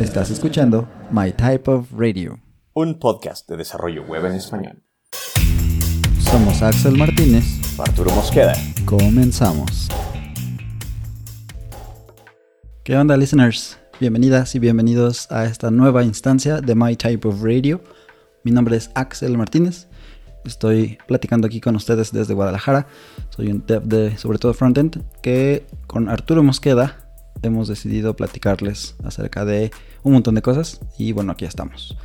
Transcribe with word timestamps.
Estás 0.00 0.30
escuchando 0.30 0.88
My 1.10 1.30
Type 1.30 1.70
of 1.70 1.92
Radio, 1.92 2.40
un 2.72 2.98
podcast 2.98 3.46
de 3.50 3.58
desarrollo 3.58 4.02
web 4.04 4.24
en 4.24 4.32
español. 4.32 4.82
Somos 6.20 6.62
Axel 6.62 6.96
Martínez, 6.96 7.44
Arturo 7.78 8.10
Mosqueda. 8.12 8.54
Comenzamos. 8.86 9.88
¿Qué 12.82 12.96
onda, 12.96 13.14
listeners? 13.18 13.78
Bienvenidas 14.00 14.54
y 14.54 14.58
bienvenidos 14.58 15.30
a 15.30 15.44
esta 15.44 15.70
nueva 15.70 16.02
instancia 16.02 16.62
de 16.62 16.74
My 16.74 16.96
Type 16.96 17.28
of 17.28 17.42
Radio. 17.42 17.82
Mi 18.42 18.52
nombre 18.52 18.78
es 18.78 18.90
Axel 18.94 19.36
Martínez. 19.36 19.86
Estoy 20.46 20.96
platicando 21.08 21.46
aquí 21.46 21.60
con 21.60 21.76
ustedes 21.76 22.10
desde 22.10 22.32
Guadalajara. 22.32 22.86
Soy 23.28 23.50
un 23.50 23.66
dev 23.66 23.82
de, 23.82 24.16
sobre 24.16 24.38
todo 24.38 24.54
frontend, 24.54 25.04
que 25.20 25.66
con 25.86 26.08
Arturo 26.08 26.42
Mosqueda 26.42 26.99
hemos 27.42 27.68
decidido 27.68 28.14
platicarles 28.14 28.96
acerca 29.04 29.44
de 29.44 29.70
un 30.02 30.12
montón 30.12 30.34
de 30.34 30.42
cosas. 30.42 30.80
Y 30.98 31.12
bueno, 31.12 31.32
aquí 31.32 31.44
estamos. 31.44 31.96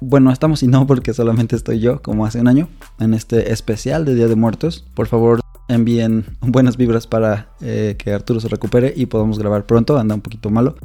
Bueno, 0.00 0.30
estamos 0.30 0.62
y 0.62 0.68
no 0.68 0.86
porque 0.86 1.12
solamente 1.12 1.56
estoy 1.56 1.80
yo, 1.80 2.02
como 2.02 2.24
hace 2.24 2.40
un 2.40 2.48
año, 2.48 2.68
en 3.00 3.14
este 3.14 3.52
especial 3.52 4.04
de 4.04 4.14
Día 4.14 4.28
de 4.28 4.36
Muertos. 4.36 4.84
Por 4.94 5.08
favor, 5.08 5.40
envíen 5.68 6.24
buenas 6.40 6.76
vibras 6.76 7.06
para 7.06 7.48
eh, 7.60 7.96
que 7.98 8.12
Arturo 8.12 8.40
se 8.40 8.48
recupere 8.48 8.92
y 8.96 9.06
podamos 9.06 9.38
grabar 9.38 9.66
pronto. 9.66 9.98
Anda 9.98 10.14
un 10.14 10.20
poquito 10.20 10.50
malo. 10.50 10.76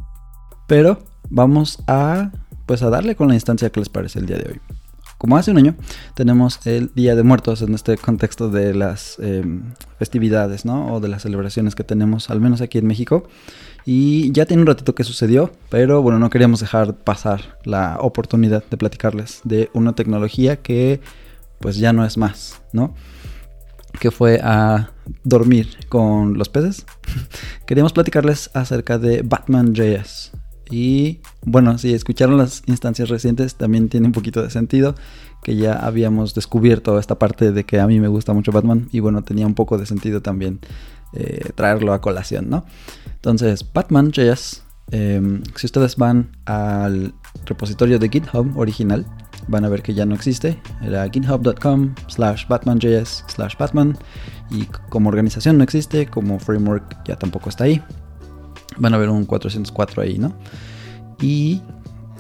Pero 0.67 0.99
vamos 1.29 1.83
a 1.87 2.31
pues 2.65 2.81
a 2.81 2.89
darle 2.89 3.15
con 3.15 3.27
la 3.27 3.33
instancia 3.33 3.69
que 3.69 3.81
les 3.81 3.89
parece 3.89 4.19
el 4.19 4.25
día 4.25 4.37
de 4.37 4.51
hoy. 4.51 4.61
Como 5.23 5.37
hace 5.37 5.51
un 5.51 5.57
año, 5.57 5.75
tenemos 6.15 6.59
el 6.67 6.91
Día 6.95 7.15
de 7.15 7.23
Muertos 7.23 7.61
en 7.61 7.73
este 7.73 7.95
contexto 7.95 8.49
de 8.49 8.73
las 8.73 9.17
em, 9.19 9.73
festividades, 9.97 10.65
¿no? 10.65 10.93
O 10.93 10.99
de 10.99 11.07
las 11.07 11.21
celebraciones 11.21 11.75
que 11.75 11.85
tenemos, 11.85 12.29
al 12.29 12.41
menos 12.41 12.59
aquí 12.59 12.77
en 12.77 12.87
México. 12.87 13.23
Y 13.85 14.33
ya 14.33 14.45
tiene 14.45 14.63
un 14.63 14.67
ratito 14.67 14.95
que 14.95 15.05
sucedió, 15.05 15.53
pero 15.69 16.01
bueno, 16.01 16.19
no 16.19 16.29
queríamos 16.29 16.59
dejar 16.59 16.97
pasar 16.97 17.57
la 17.63 17.99
oportunidad 18.01 18.65
de 18.69 18.75
platicarles 18.75 19.39
de 19.45 19.69
una 19.71 19.95
tecnología 19.95 20.57
que 20.57 20.99
pues 21.61 21.77
ya 21.77 21.93
no 21.93 22.03
es 22.03 22.17
más, 22.17 22.61
¿no? 22.73 22.93
Que 24.01 24.11
fue 24.11 24.41
a 24.43 24.91
dormir 25.23 25.69
con 25.87 26.37
los 26.37 26.49
peces. 26.49 26.85
Queríamos 27.65 27.93
platicarles 27.93 28.49
acerca 28.53 28.97
de 28.97 29.21
Batman 29.21 29.73
JS. 29.73 30.33
Y 30.69 31.19
bueno, 31.43 31.77
si 31.77 31.93
escucharon 31.93 32.37
las 32.37 32.63
instancias 32.67 33.09
recientes, 33.09 33.55
también 33.55 33.89
tiene 33.89 34.07
un 34.07 34.13
poquito 34.13 34.41
de 34.41 34.49
sentido 34.49 34.95
que 35.43 35.55
ya 35.55 35.73
habíamos 35.73 36.33
descubierto 36.33 36.97
esta 36.97 37.19
parte 37.19 37.51
de 37.51 37.65
que 37.65 37.79
a 37.79 37.87
mí 37.87 37.99
me 37.99 38.07
gusta 38.07 38.33
mucho 38.33 38.51
Batman 38.51 38.87
y 38.91 39.01
bueno, 39.01 39.23
tenía 39.23 39.45
un 39.45 39.55
poco 39.55 39.77
de 39.77 39.85
sentido 39.85 40.21
también 40.21 40.59
eh, 41.13 41.51
traerlo 41.55 41.93
a 41.93 42.01
colación, 42.01 42.49
¿no? 42.49 42.65
Entonces, 43.15 43.65
Batman 43.71 44.11
JS, 44.11 44.63
em, 44.91 45.43
si 45.55 45.67
ustedes 45.67 45.97
van 45.97 46.31
al 46.45 47.13
repositorio 47.45 47.99
de 47.99 48.09
GitHub 48.09 48.57
original, 48.57 49.05
van 49.47 49.65
a 49.65 49.69
ver 49.69 49.81
que 49.81 49.93
ya 49.93 50.05
no 50.05 50.15
existe. 50.15 50.59
Era 50.81 51.07
github.com 51.09 51.93
slash 52.07 52.47
batmanjs 52.47 53.25
slash 53.27 53.57
batman 53.57 53.97
y 54.49 54.65
como 54.89 55.09
organización 55.09 55.57
no 55.57 55.63
existe, 55.63 56.07
como 56.07 56.39
framework 56.39 57.03
ya 57.05 57.15
tampoco 57.17 57.49
está 57.49 57.65
ahí. 57.65 57.81
Van 58.77 58.93
a 58.93 58.97
ver 58.97 59.09
un 59.09 59.25
404 59.25 60.01
ahí, 60.01 60.17
¿no? 60.17 60.33
Y 61.21 61.61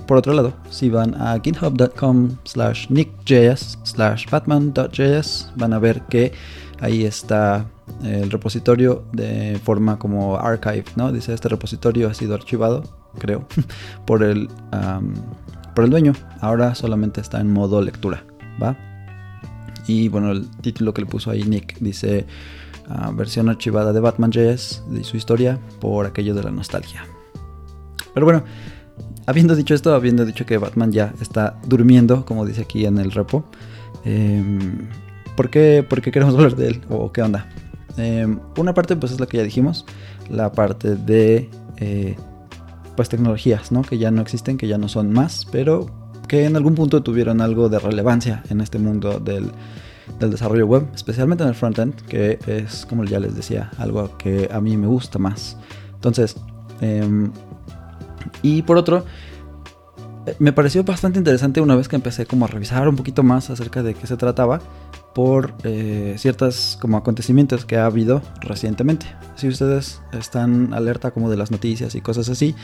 por 0.07 0.17
otro 0.17 0.33
lado, 0.33 0.53
si 0.69 0.89
van 0.89 1.15
a 1.15 1.39
github.com 1.41 2.37
slash 2.43 2.87
nickjs 2.89 3.79
slash 3.83 4.29
batman.js, 4.29 5.53
van 5.55 5.73
a 5.73 5.79
ver 5.79 6.01
que 6.03 6.33
ahí 6.81 7.05
está 7.05 7.65
el 8.03 8.29
repositorio 8.29 9.05
de 9.13 9.59
forma 9.63 9.97
como 9.97 10.37
archive, 10.37 10.85
¿no? 10.95 11.11
Dice 11.11 11.33
este 11.33 11.49
repositorio 11.49 12.09
ha 12.09 12.13
sido 12.13 12.35
archivado, 12.35 12.83
creo, 13.17 13.47
por 14.05 14.23
el, 14.23 14.49
por 15.73 15.85
el 15.85 15.89
dueño. 15.89 16.13
Ahora 16.41 16.75
solamente 16.75 17.21
está 17.21 17.39
en 17.39 17.51
modo 17.51 17.81
lectura, 17.81 18.25
¿va? 18.61 18.77
Y 19.87 20.09
bueno, 20.09 20.31
el 20.31 20.49
título 20.61 20.93
que 20.93 21.01
le 21.01 21.07
puso 21.07 21.31
ahí 21.31 21.43
Nick 21.43 21.77
dice 21.79 22.25
ah, 22.87 23.11
versión 23.13 23.49
archivada 23.49 23.93
de 23.93 23.99
Batman.js, 23.99 24.83
de 24.89 25.03
su 25.03 25.17
historia, 25.17 25.59
por 25.79 26.05
aquello 26.05 26.33
de 26.33 26.43
la 26.43 26.51
nostalgia. 26.51 27.05
Pero 28.13 28.25
bueno, 28.25 28.43
habiendo 29.25 29.55
dicho 29.55 29.73
esto, 29.73 29.93
habiendo 29.93 30.25
dicho 30.25 30.45
que 30.45 30.57
Batman 30.57 30.91
ya 30.91 31.13
está 31.21 31.59
durmiendo, 31.65 32.25
como 32.25 32.45
dice 32.45 32.61
aquí 32.61 32.85
en 32.85 32.97
el 32.97 33.11
repo, 33.11 33.45
em, 34.03 34.87
¿por, 35.35 35.49
qué, 35.49 35.85
¿por, 35.87 36.01
qué, 36.01 36.11
queremos 36.11 36.35
hablar 36.35 36.55
de 36.55 36.67
él? 36.67 36.81
¿O 36.89 37.11
qué 37.11 37.21
onda? 37.21 37.49
Em, 37.97 38.39
una 38.57 38.73
parte 38.73 38.95
pues 38.95 39.11
es 39.11 39.19
la 39.19 39.25
que 39.25 39.37
ya 39.37 39.43
dijimos, 39.43 39.85
la 40.29 40.51
parte 40.51 40.95
de 40.95 41.49
eh, 41.77 42.15
pues 42.95 43.09
tecnologías, 43.09 43.71
¿no? 43.71 43.81
Que 43.81 43.97
ya 43.97 44.11
no 44.11 44.21
existen, 44.21 44.57
que 44.57 44.67
ya 44.67 44.77
no 44.77 44.87
son 44.87 45.11
más, 45.11 45.47
pero 45.51 45.87
que 46.27 46.45
en 46.45 46.55
algún 46.55 46.75
punto 46.75 47.03
tuvieron 47.03 47.41
algo 47.41 47.69
de 47.69 47.79
relevancia 47.79 48.43
en 48.49 48.61
este 48.61 48.79
mundo 48.79 49.19
del, 49.19 49.51
del 50.19 50.31
desarrollo 50.31 50.65
web, 50.65 50.87
especialmente 50.93 51.43
en 51.43 51.49
el 51.49 51.55
frontend, 51.55 51.95
que 52.03 52.39
es, 52.47 52.85
como 52.85 53.03
ya 53.03 53.19
les 53.19 53.35
decía, 53.35 53.71
algo 53.77 54.17
que 54.17 54.49
a 54.51 54.59
mí 54.59 54.77
me 54.77 54.87
gusta 54.87 55.19
más. 55.19 55.57
Entonces, 55.93 56.35
eh, 56.81 57.29
y 58.41 58.61
por 58.61 58.77
otro, 58.77 59.05
me 60.39 60.53
pareció 60.53 60.83
bastante 60.83 61.19
interesante 61.19 61.61
una 61.61 61.75
vez 61.75 61.87
que 61.87 61.95
empecé 61.95 62.25
como 62.25 62.45
a 62.45 62.47
revisar 62.47 62.87
un 62.87 62.95
poquito 62.95 63.23
más 63.23 63.49
acerca 63.49 63.83
de 63.83 63.93
qué 63.93 64.07
se 64.07 64.17
trataba 64.17 64.61
por 65.13 65.53
eh, 65.63 66.15
ciertos 66.17 66.77
como 66.81 66.97
acontecimientos 66.97 67.65
que 67.65 67.77
ha 67.77 67.85
habido 67.85 68.21
recientemente. 68.41 69.05
Si 69.35 69.47
ustedes 69.47 70.01
están 70.11 70.73
alerta 70.73 71.11
como 71.11 71.29
de 71.29 71.37
las 71.37 71.51
noticias 71.51 71.95
y 71.95 72.01
cosas 72.01 72.29
así, 72.29 72.55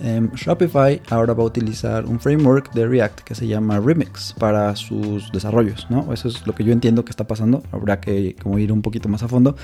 em, 0.00 0.30
Shopify 0.34 1.00
ahora 1.10 1.34
va 1.34 1.42
a 1.42 1.46
utilizar 1.46 2.06
un 2.06 2.18
framework 2.18 2.72
de 2.72 2.86
React 2.86 3.20
que 3.20 3.34
se 3.34 3.46
llama 3.46 3.78
Remix 3.80 4.34
para 4.38 4.74
sus 4.76 5.30
desarrollos, 5.32 5.86
¿no? 5.90 6.12
Eso 6.12 6.28
es 6.28 6.46
lo 6.46 6.54
que 6.54 6.64
yo 6.64 6.72
entiendo 6.72 7.04
que 7.04 7.10
está 7.10 7.26
pasando. 7.26 7.62
Habrá 7.72 8.00
que 8.00 8.36
como 8.42 8.58
ir 8.58 8.72
un 8.72 8.82
poquito 8.82 9.08
más 9.08 9.22
a 9.22 9.28
fondo 9.28 9.56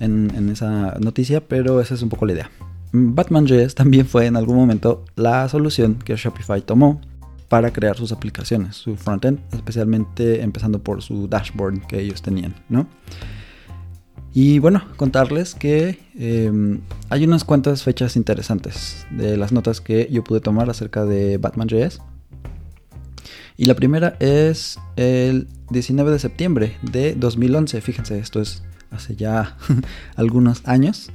en, 0.00 0.32
en 0.34 0.48
esa 0.50 0.96
noticia, 1.00 1.40
pero 1.46 1.80
esa 1.80 1.94
es 1.94 2.02
un 2.02 2.08
poco 2.08 2.26
la 2.26 2.32
idea. 2.32 2.50
Batman.js 2.92 3.74
también 3.74 4.06
fue 4.06 4.26
en 4.26 4.36
algún 4.36 4.56
momento 4.56 5.04
la 5.16 5.48
solución 5.48 5.96
que 5.96 6.16
Shopify 6.16 6.62
tomó 6.62 7.00
para 7.48 7.72
crear 7.72 7.96
sus 7.96 8.12
aplicaciones, 8.12 8.76
su 8.76 8.96
frontend, 8.96 9.40
especialmente 9.52 10.42
empezando 10.42 10.82
por 10.82 11.02
su 11.02 11.28
dashboard 11.28 11.86
que 11.86 12.00
ellos 12.00 12.22
tenían, 12.22 12.54
¿no? 12.68 12.88
Y 14.38 14.58
bueno, 14.58 14.82
contarles 14.96 15.54
que 15.54 15.98
em, 16.14 16.82
hay 17.08 17.24
unas 17.24 17.44
cuantas 17.44 17.82
fechas 17.82 18.16
interesantes 18.16 19.06
de 19.10 19.38
las 19.38 19.50
notas 19.50 19.80
que 19.80 20.08
yo 20.12 20.22
pude 20.24 20.40
tomar 20.40 20.68
acerca 20.68 21.06
de 21.06 21.38
Batman.js. 21.38 22.02
Y 23.56 23.64
la 23.64 23.74
primera 23.74 24.16
es 24.20 24.78
el 24.96 25.48
19 25.70 26.10
de 26.10 26.18
septiembre 26.18 26.76
de 26.82 27.14
2011. 27.14 27.80
Fíjense, 27.80 28.18
esto 28.18 28.42
es 28.42 28.62
hace 28.90 29.16
ya 29.16 29.56
algunos 30.16 30.60
años, 30.68 31.10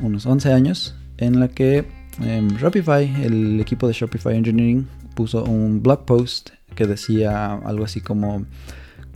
unos 0.00 0.26
11 0.26 0.52
años 0.52 0.94
en 1.16 1.40
la 1.40 1.48
que 1.48 1.86
em, 2.20 2.48
Shopify, 2.58 3.24
el 3.24 3.58
equipo 3.58 3.88
de 3.88 3.94
Shopify 3.94 4.36
Engineering, 4.36 4.86
puso 5.20 5.44
un 5.44 5.82
blog 5.82 6.06
post 6.06 6.48
que 6.74 6.86
decía 6.86 7.52
algo 7.52 7.84
así 7.84 8.00
como 8.00 8.46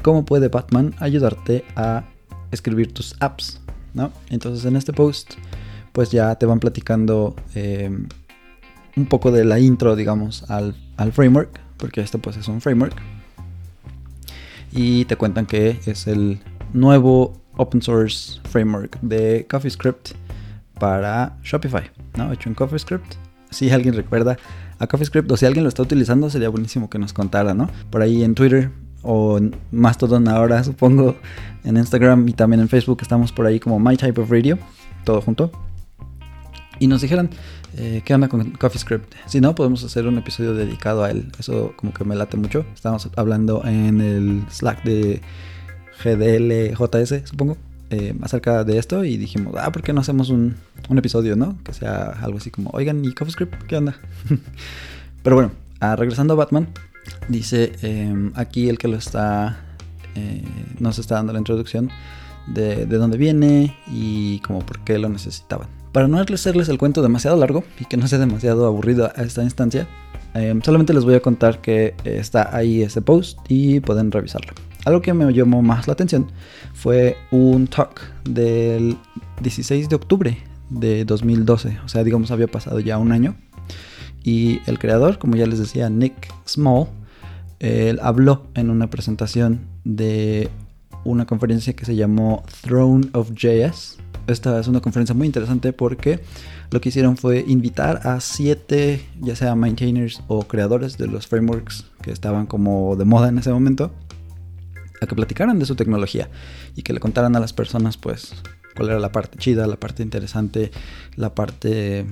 cómo 0.02 0.26
puede 0.26 0.48
Batman 0.48 0.94
ayudarte 0.98 1.64
a 1.76 2.04
escribir 2.50 2.92
tus 2.92 3.16
apps, 3.20 3.58
¿no? 3.94 4.12
Entonces 4.28 4.66
en 4.66 4.76
este 4.76 4.92
post 4.92 5.36
pues 5.92 6.10
ya 6.10 6.34
te 6.34 6.44
van 6.44 6.60
platicando 6.60 7.34
em, 7.54 8.06
un 8.96 9.06
poco 9.06 9.32
de 9.32 9.46
la 9.46 9.58
intro, 9.60 9.96
digamos, 9.96 10.44
al, 10.50 10.76
al, 10.98 11.10
framework, 11.10 11.58
porque 11.78 12.02
esto 12.02 12.18
pues 12.18 12.36
es 12.36 12.48
un 12.48 12.60
framework. 12.60 13.00
Y 14.72 15.06
te 15.06 15.16
cuentan 15.16 15.46
que 15.46 15.80
es 15.86 16.06
el 16.06 16.38
nuevo 16.74 17.32
open 17.56 17.80
source 17.80 18.42
framework 18.50 19.00
de 19.00 19.46
CoffeeScript 19.48 20.10
para 20.78 21.38
Shopify, 21.42 21.90
¿no? 22.18 22.30
Hecho 22.30 22.50
en 22.50 22.56
CoffeeScript. 22.56 23.14
Si 23.48 23.70
alguien 23.70 23.94
recuerda 23.94 24.36
a 24.84 24.86
CoffeeScript 24.86 25.30
o 25.30 25.36
si 25.36 25.46
alguien 25.46 25.64
lo 25.64 25.68
está 25.68 25.82
utilizando, 25.82 26.30
sería 26.30 26.48
buenísimo 26.48 26.88
que 26.88 26.98
nos 26.98 27.12
contara, 27.12 27.54
¿no? 27.54 27.68
Por 27.90 28.02
ahí 28.02 28.22
en 28.22 28.34
Twitter 28.34 28.70
o 29.02 29.38
en 29.38 29.56
Mastodon 29.72 30.28
ahora, 30.28 30.64
supongo, 30.64 31.16
en 31.64 31.76
Instagram 31.76 32.28
y 32.28 32.32
también 32.32 32.60
en 32.60 32.68
Facebook 32.68 32.98
estamos 33.02 33.32
por 33.32 33.46
ahí 33.46 33.60
como 33.60 33.78
My 33.78 33.96
Type 33.96 34.20
of 34.20 34.30
Radio, 34.30 34.58
todo 35.04 35.20
junto. 35.20 35.50
Y 36.80 36.88
nos 36.88 37.02
dijeran 37.02 37.30
eh, 37.76 38.02
qué 38.04 38.14
onda 38.14 38.28
con 38.28 38.50
CoffeeScript. 38.52 39.14
Si 39.26 39.40
no, 39.40 39.54
podemos 39.54 39.84
hacer 39.84 40.06
un 40.06 40.18
episodio 40.18 40.54
dedicado 40.54 41.04
a 41.04 41.10
él. 41.10 41.30
Eso 41.38 41.72
como 41.76 41.92
que 41.94 42.04
me 42.04 42.16
late 42.16 42.36
mucho. 42.36 42.64
Estamos 42.74 43.08
hablando 43.16 43.62
en 43.64 44.00
el 44.00 44.44
Slack 44.50 44.82
de 44.82 45.22
GDLJS, 46.02 47.28
supongo. 47.28 47.56
Eh, 47.96 48.12
acerca 48.22 48.64
de 48.64 48.76
esto 48.76 49.04
y 49.04 49.16
dijimos, 49.16 49.54
ah, 49.56 49.70
¿por 49.70 49.82
qué 49.82 49.92
no 49.92 50.00
hacemos 50.00 50.28
un, 50.28 50.56
episodio, 50.96 51.36
no? 51.36 51.56
Que 51.62 51.72
sea 51.72 52.06
algo 52.22 52.38
así 52.38 52.50
como, 52.50 52.70
oigan, 52.72 53.04
¿y 53.04 53.12
CoffeeScript? 53.12 53.54
¿Qué 53.68 53.76
onda? 53.76 53.94
Pero 55.22 55.36
bueno, 55.36 55.52
ah, 55.78 55.94
regresando 55.94 56.34
a 56.34 56.36
Batman, 56.36 56.66
dice 57.28 57.72
em, 57.82 58.32
aquí 58.34 58.68
el 58.68 58.78
que 58.78 58.88
lo 58.88 58.96
está, 58.96 59.60
eh, 60.16 60.42
nos 60.80 60.98
está 60.98 61.14
dando 61.14 61.32
la 61.32 61.38
introducción, 61.38 61.88
de, 62.48 62.84
de 62.84 62.96
dónde 62.96 63.16
viene 63.16 63.76
y 63.86 64.40
como 64.40 64.58
por 64.66 64.80
qué 64.80 64.98
lo 64.98 65.08
necesitaban. 65.08 65.68
Para 65.92 66.08
no 66.08 66.18
hacerles 66.18 66.68
el 66.68 66.76
cuento 66.76 67.00
demasiado 67.00 67.36
largo 67.36 67.62
y 67.78 67.84
que 67.84 67.96
no 67.96 68.08
sea 68.08 68.18
demasiado 68.18 68.66
aburrido 68.66 69.12
a 69.14 69.22
esta 69.22 69.44
instancia, 69.44 69.86
eh, 70.34 70.52
solamente 70.64 70.92
les 70.94 71.04
voy 71.04 71.14
a 71.14 71.20
contar 71.20 71.60
que 71.60 71.94
está 72.04 72.54
ahí 72.56 72.82
ese 72.82 73.02
post 73.02 73.38
y 73.48 73.78
pueden 73.78 74.10
revisarlo. 74.10 74.52
Algo 74.84 75.00
que 75.00 75.14
me 75.14 75.32
llamó 75.32 75.62
más 75.62 75.86
la 75.86 75.94
atención 75.94 76.30
fue 76.74 77.16
un 77.30 77.66
talk 77.66 78.02
del 78.24 78.98
16 79.40 79.88
de 79.88 79.96
octubre 79.96 80.38
de 80.68 81.04
2012, 81.04 81.78
o 81.84 81.88
sea, 81.88 82.04
digamos 82.04 82.30
había 82.30 82.48
pasado 82.48 82.80
ya 82.80 82.98
un 82.98 83.12
año. 83.12 83.36
Y 84.22 84.60
el 84.66 84.78
creador, 84.78 85.18
como 85.18 85.36
ya 85.36 85.46
les 85.46 85.58
decía, 85.58 85.90
Nick 85.90 86.32
Small, 86.46 86.88
él 87.60 87.98
habló 88.02 88.46
en 88.54 88.70
una 88.70 88.88
presentación 88.90 89.60
de 89.84 90.50
una 91.04 91.26
conferencia 91.26 91.74
que 91.74 91.84
se 91.84 91.96
llamó 91.96 92.42
Throne 92.62 93.08
of 93.12 93.32
JS. 93.32 93.98
Esta 94.26 94.58
es 94.58 94.68
una 94.68 94.80
conferencia 94.80 95.14
muy 95.14 95.26
interesante 95.26 95.72
porque 95.74 96.20
lo 96.70 96.80
que 96.80 96.88
hicieron 96.88 97.16
fue 97.18 97.44
invitar 97.46 98.06
a 98.06 98.20
siete, 98.20 99.06
ya 99.20 99.36
sea 99.36 99.54
maintainers 99.54 100.22
o 100.28 100.44
creadores 100.44 100.96
de 100.96 101.06
los 101.06 101.26
frameworks 101.26 101.86
que 102.00 102.10
estaban 102.10 102.46
como 102.46 102.96
de 102.96 103.04
moda 103.04 103.28
en 103.28 103.38
ese 103.38 103.50
momento, 103.50 103.92
a 105.00 105.06
que 105.06 105.14
platicaran 105.14 105.58
de 105.58 105.66
su 105.66 105.76
tecnología 105.76 106.28
y 106.74 106.82
que 106.82 106.92
le 106.92 107.00
contaran 107.00 107.36
a 107.36 107.40
las 107.40 107.52
personas, 107.52 107.96
pues, 107.96 108.34
cuál 108.76 108.90
era 108.90 108.98
la 108.98 109.12
parte 109.12 109.38
chida, 109.38 109.66
la 109.66 109.76
parte 109.76 110.02
interesante, 110.02 110.70
la 111.16 111.34
parte, 111.34 112.06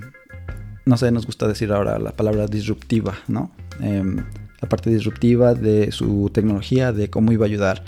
no 0.85 0.97
sé, 0.97 1.11
nos 1.11 1.27
gusta 1.27 1.49
decir 1.49 1.73
ahora 1.73 1.99
la 1.99 2.13
palabra 2.13 2.47
disruptiva, 2.47 3.15
¿no? 3.29 3.51
Em, 3.81 4.25
la 4.61 4.69
parte 4.69 4.91
disruptiva 4.91 5.55
de 5.55 5.91
su 5.93 6.31
tecnología, 6.33 6.93
de 6.93 7.11
cómo 7.11 7.33
iba 7.33 7.45
a 7.45 7.49
ayudar 7.49 7.83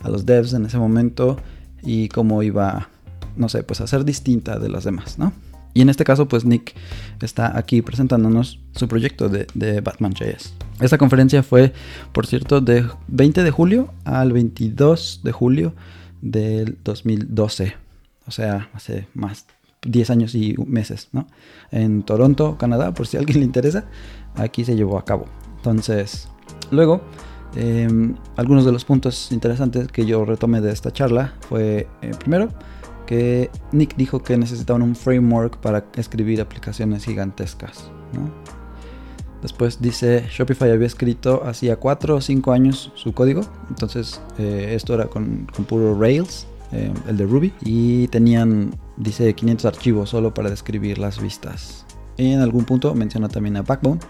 a 0.00 0.10
los 0.10 0.26
devs 0.26 0.52
en 0.52 0.66
ese 0.66 0.78
momento 0.78 1.38
y 1.82 2.08
cómo 2.08 2.42
iba, 2.42 2.88
no 3.36 3.48
sé, 3.48 3.62
pues 3.62 3.80
a 3.80 3.86
ser 3.86 4.04
distinta 4.04 4.58
de 4.58 4.68
las 4.68 4.84
demás, 4.84 5.18
¿no? 5.18 5.32
Y 5.78 5.82
en 5.82 5.90
este 5.90 6.02
caso, 6.02 6.26
pues 6.26 6.44
Nick 6.44 6.74
está 7.22 7.56
aquí 7.56 7.82
presentándonos 7.82 8.58
su 8.74 8.88
proyecto 8.88 9.28
de, 9.28 9.46
de 9.54 9.80
Batman.js. 9.80 10.52
Esta 10.80 10.98
conferencia 10.98 11.44
fue, 11.44 11.72
por 12.10 12.26
cierto, 12.26 12.60
de 12.60 12.84
20 13.06 13.44
de 13.44 13.50
julio 13.52 13.94
al 14.04 14.32
22 14.32 15.20
de 15.22 15.30
julio 15.30 15.74
del 16.20 16.78
2012. 16.82 17.74
O 18.26 18.32
sea, 18.32 18.70
hace 18.74 19.06
más 19.14 19.46
10 19.82 20.10
años 20.10 20.34
y 20.34 20.56
meses, 20.66 21.10
¿no? 21.12 21.28
En 21.70 22.02
Toronto, 22.02 22.58
Canadá, 22.58 22.92
por 22.92 23.06
si 23.06 23.16
a 23.16 23.20
alguien 23.20 23.38
le 23.38 23.44
interesa, 23.44 23.84
aquí 24.34 24.64
se 24.64 24.74
llevó 24.74 24.98
a 24.98 25.04
cabo. 25.04 25.26
Entonces, 25.58 26.28
luego, 26.72 27.02
em, 27.54 28.16
algunos 28.36 28.64
de 28.64 28.72
los 28.72 28.84
puntos 28.84 29.30
interesantes 29.30 29.86
que 29.86 30.04
yo 30.04 30.24
retomé 30.24 30.60
de 30.60 30.72
esta 30.72 30.92
charla 30.92 31.34
fue, 31.48 31.86
eh, 32.02 32.10
primero, 32.18 32.48
que 33.08 33.50
Nick 33.72 33.96
dijo 33.96 34.22
que 34.22 34.36
necesitaban 34.36 34.82
un 34.82 34.94
framework 34.94 35.56
para 35.62 35.86
escribir 35.96 36.42
aplicaciones 36.42 37.06
gigantescas. 37.06 37.90
Después 39.40 39.80
dice, 39.80 40.26
Shopify 40.30 40.70
había 40.70 40.86
escrito 40.86 41.42
hacía 41.46 41.76
4 41.76 42.16
o 42.16 42.20
5 42.20 42.52
años 42.52 42.92
su 42.96 43.14
código, 43.14 43.40
entonces 43.70 44.20
eh, 44.36 44.72
esto 44.74 44.92
era 44.92 45.06
con, 45.06 45.46
puro 45.66 45.98
Rails, 45.98 46.46
eh, 46.70 46.92
el 47.08 47.16
de 47.16 47.24
Ruby, 47.24 47.54
y 47.62 48.08
tenían, 48.08 48.74
dice, 48.98 49.32
500 49.32 49.64
archivos 49.64 50.10
solo 50.10 50.34
para 50.34 50.50
describir 50.50 50.98
las 50.98 51.18
vistas. 51.18 51.86
Y 52.18 52.32
en 52.32 52.40
algún 52.40 52.66
punto 52.66 52.94
menciona 52.94 53.30
también 53.30 53.56
a 53.56 53.62
Backbone, 53.62 54.00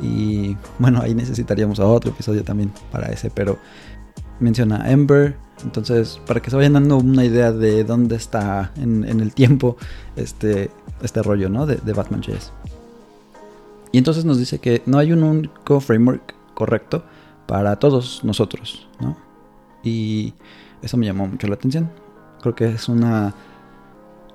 y 0.00 0.56
bueno, 0.78 1.00
ahí 1.02 1.16
necesitaríamos 1.16 1.80
a 1.80 1.86
otro 1.86 2.12
episodio 2.12 2.44
también 2.44 2.70
para 2.92 3.08
ese, 3.08 3.28
pero 3.28 3.58
menciona 4.38 4.88
Ember, 4.88 5.36
entonces, 5.64 6.20
para 6.26 6.40
que 6.40 6.50
se 6.50 6.56
vayan 6.56 6.74
dando 6.74 6.98
una 6.98 7.24
idea 7.24 7.52
de 7.52 7.84
dónde 7.84 8.16
está 8.16 8.72
en, 8.76 9.04
el 9.04 9.34
tiempo 9.34 9.76
este, 10.16 10.70
este 11.02 11.22
rollo 11.22 11.48
¿no? 11.48 11.66
de, 11.66 11.76
de 11.76 11.92
Batman.js. 11.92 12.52
Y 13.92 13.98
entonces 13.98 14.24
nos 14.24 14.38
dice 14.38 14.58
que 14.58 14.82
no 14.86 14.98
hay 14.98 15.12
un 15.12 15.22
único 15.22 15.80
framework 15.80 16.34
correcto 16.54 17.02
para 17.46 17.76
todos 17.76 18.22
nosotros, 18.22 18.86
¿no? 19.00 19.16
Y 19.82 20.34
eso 20.82 20.96
me 20.96 21.06
llamó 21.06 21.26
mucho 21.26 21.48
la 21.48 21.54
atención. 21.54 21.90
Creo 22.40 22.54
que 22.54 22.68
es 22.68 22.88
una, 22.88 23.34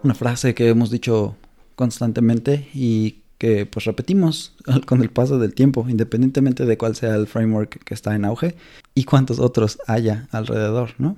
una 0.04 0.14
frase 0.14 0.54
que 0.54 0.70
hemos 0.70 0.90
dicho 0.90 1.36
constantemente 1.76 2.70
y 2.74 3.22
que 3.38 3.66
pues 3.66 3.86
repetimos 3.86 4.54
con 4.86 5.02
el 5.02 5.10
paso 5.10 5.40
del 5.40 5.54
tiempo, 5.54 5.86
independientemente 5.88 6.66
de 6.66 6.78
cuál 6.78 6.96
sea 6.96 7.16
el 7.16 7.28
framework 7.28 7.84
que 7.84 7.94
está 7.94 8.16
en 8.16 8.26
auge 8.26 8.56
y 8.94 9.04
cuántos 9.04 9.40
otros 9.40 9.80
haya 9.88 10.28
alrededor, 10.32 10.92
¿no? 10.98 11.18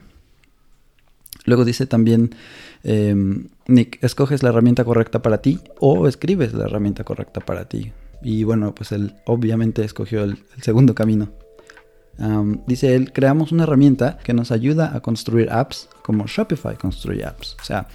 Luego 1.46 1.64
dice 1.64 1.86
también, 1.86 2.36
em, 2.84 3.48
Nick, 3.68 4.04
escoges 4.04 4.44
la 4.44 4.50
herramienta 4.50 4.84
correcta 4.84 5.22
para 5.22 5.42
ti 5.42 5.60
o 5.80 6.08
escribes 6.08 6.54
la 6.54 6.66
herramienta 6.66 7.04
correcta 7.04 7.40
para 7.40 7.70
ti. 7.70 7.94
Y 8.22 8.44
bueno, 8.44 8.76
pues 8.76 8.92
él 8.92 9.16
obviamente 9.26 9.86
escogió 9.86 10.24
el 10.24 10.40
segundo 10.62 10.94
camino 10.94 11.30
dice 12.66 12.96
él, 12.96 13.12
creamos 13.14 13.52
una 13.52 13.64
herramienta 13.64 14.18
que 14.24 14.34
nos 14.34 14.52
ayuda 14.52 14.96
a 14.96 15.02
construir 15.02 15.52
apps 15.52 15.88
como 16.02 16.26
Shopify 16.26 16.76
construye 16.78 17.26
apps. 17.26 17.58
O 17.62 17.64
sea, 17.64 17.88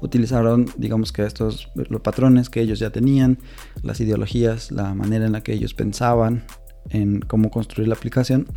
utilizaron, 0.00 0.66
digamos 0.76 1.12
que 1.12 1.24
estos 1.24 1.68
los 1.74 2.00
patrones 2.00 2.50
que 2.50 2.60
ellos 2.60 2.78
ya 2.78 2.90
tenían, 2.90 3.38
las 3.82 4.00
ideologías, 4.00 4.72
la 4.72 4.94
manera 4.94 5.26
en 5.26 5.32
la 5.32 5.42
que 5.42 5.52
ellos 5.52 5.72
pensaban 5.72 6.44
en 6.88 7.20
cómo 7.20 7.50
construir 7.50 7.88
la 7.88 7.94
aplicación. 7.94 8.48